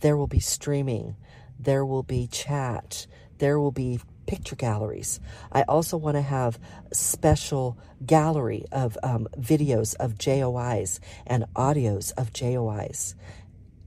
There 0.00 0.16
will 0.16 0.26
be 0.26 0.40
streaming, 0.40 1.16
there 1.58 1.84
will 1.84 2.02
be 2.02 2.26
chat, 2.26 3.06
there 3.38 3.58
will 3.58 3.70
be 3.72 4.00
picture 4.26 4.56
galleries. 4.56 5.20
I 5.50 5.62
also 5.62 5.96
want 5.96 6.16
to 6.16 6.22
have 6.22 6.58
special 6.92 7.78
gallery 8.04 8.64
of 8.72 8.96
um, 9.02 9.28
videos 9.38 9.94
of 9.96 10.14
JOIs 10.14 11.00
and 11.26 11.44
audios 11.54 12.12
of 12.16 12.32
JOIs 12.32 13.14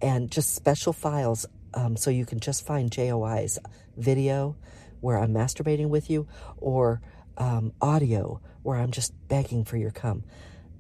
and 0.01 0.31
just 0.31 0.55
special 0.55 0.93
files 0.93 1.45
um, 1.73 1.97
so 1.97 2.10
you 2.10 2.25
can 2.25 2.39
just 2.39 2.65
find 2.65 2.91
JOIs 2.91 3.58
video 3.97 4.55
where 5.01 5.17
I'm 5.17 5.34
masturbating 5.34 5.89
with 5.89 6.10
you 6.10 6.27
or 6.58 7.01
um, 7.38 7.73
audio 7.81 8.41
where 8.65 8.78
I'm 8.78 8.91
just 8.91 9.13
begging 9.28 9.63
for 9.63 9.78
your 9.78 9.91
come. 9.91 10.23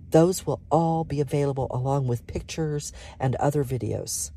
Those 0.09 0.45
will 0.45 0.61
all 0.71 1.03
be 1.03 1.19
available 1.19 1.67
along 1.71 2.07
with 2.07 2.27
pictures 2.27 2.91
and 3.19 3.35
other 3.35 3.63
videos. 3.63 4.31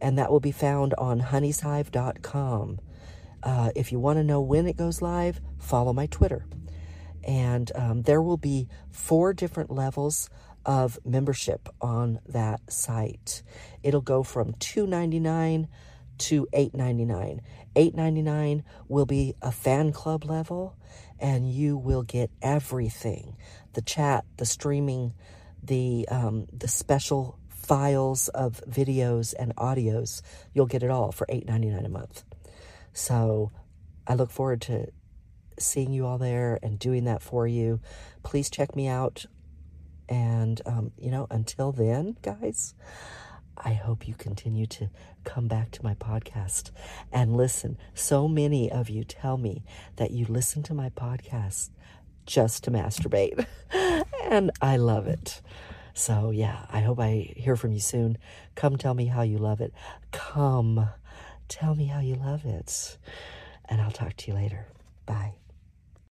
And 0.00 0.18
that 0.18 0.30
will 0.30 0.40
be 0.40 0.52
found 0.52 0.94
on 0.94 1.20
hunny'shive.com. 1.20 2.78
Uh, 3.42 3.70
if 3.74 3.92
you 3.92 3.98
want 3.98 4.18
to 4.18 4.24
know 4.24 4.40
when 4.40 4.66
it 4.66 4.76
goes 4.76 5.02
live, 5.02 5.40
follow 5.58 5.92
my 5.92 6.06
Twitter. 6.06 6.44
And 7.24 7.70
um, 7.74 8.02
there 8.02 8.22
will 8.22 8.36
be 8.36 8.68
four 8.90 9.32
different 9.32 9.70
levels 9.70 10.30
of 10.64 10.98
membership 11.04 11.68
on 11.80 12.20
that 12.28 12.70
site. 12.70 13.42
It'll 13.82 14.00
go 14.00 14.22
from 14.22 14.52
$2.99 14.54 15.68
to 16.18 16.46
$8.99. 16.52 17.40
$8.99 17.76 18.64
will 18.88 19.06
be 19.06 19.34
a 19.40 19.52
fan 19.52 19.92
club 19.92 20.24
level, 20.24 20.76
and 21.18 21.50
you 21.50 21.76
will 21.76 22.02
get 22.02 22.30
everything 22.42 23.36
the 23.74 23.82
chat, 23.82 24.24
the 24.38 24.46
streaming, 24.46 25.14
the, 25.62 26.08
um, 26.10 26.46
the 26.52 26.66
special 26.68 27.38
files 27.48 28.28
of 28.28 28.62
videos 28.68 29.34
and 29.38 29.54
audios. 29.56 30.22
You'll 30.54 30.66
get 30.66 30.82
it 30.82 30.90
all 30.90 31.12
for 31.12 31.26
$8.99 31.26 31.84
a 31.84 31.88
month. 31.88 32.24
So 32.92 33.52
I 34.06 34.14
look 34.14 34.30
forward 34.30 34.62
to 34.62 34.88
seeing 35.58 35.92
you 35.92 36.06
all 36.06 36.18
there 36.18 36.58
and 36.62 36.78
doing 36.78 37.04
that 37.04 37.22
for 37.22 37.46
you. 37.46 37.80
Please 38.22 38.50
check 38.50 38.74
me 38.74 38.88
out. 38.88 39.26
And, 40.08 40.60
um, 40.64 40.92
you 40.98 41.10
know, 41.10 41.26
until 41.30 41.72
then, 41.72 42.16
guys, 42.22 42.74
I 43.64 43.72
hope 43.72 44.06
you 44.06 44.14
continue 44.14 44.66
to 44.66 44.88
come 45.24 45.48
back 45.48 45.70
to 45.72 45.84
my 45.84 45.94
podcast 45.94 46.70
and 47.12 47.36
listen. 47.36 47.76
So 47.94 48.28
many 48.28 48.70
of 48.70 48.88
you 48.88 49.04
tell 49.04 49.36
me 49.36 49.62
that 49.96 50.12
you 50.12 50.26
listen 50.26 50.62
to 50.64 50.74
my 50.74 50.90
podcast 50.90 51.70
just 52.26 52.64
to 52.64 52.70
masturbate, 52.70 53.46
and 54.24 54.50
I 54.60 54.76
love 54.76 55.06
it. 55.06 55.40
So, 55.94 56.30
yeah, 56.30 56.66
I 56.70 56.80
hope 56.80 57.00
I 57.00 57.32
hear 57.36 57.56
from 57.56 57.72
you 57.72 57.80
soon. 57.80 58.18
Come 58.54 58.76
tell 58.76 58.94
me 58.94 59.06
how 59.06 59.22
you 59.22 59.38
love 59.38 59.60
it. 59.60 59.72
Come 60.12 60.88
Tell 61.48 61.74
me 61.74 61.86
how 61.86 62.00
you 62.00 62.14
love 62.14 62.44
it. 62.44 62.98
And 63.68 63.80
I'll 63.80 63.90
talk 63.90 64.16
to 64.16 64.30
you 64.30 64.34
later. 64.34 64.66
Bye. 65.06 65.34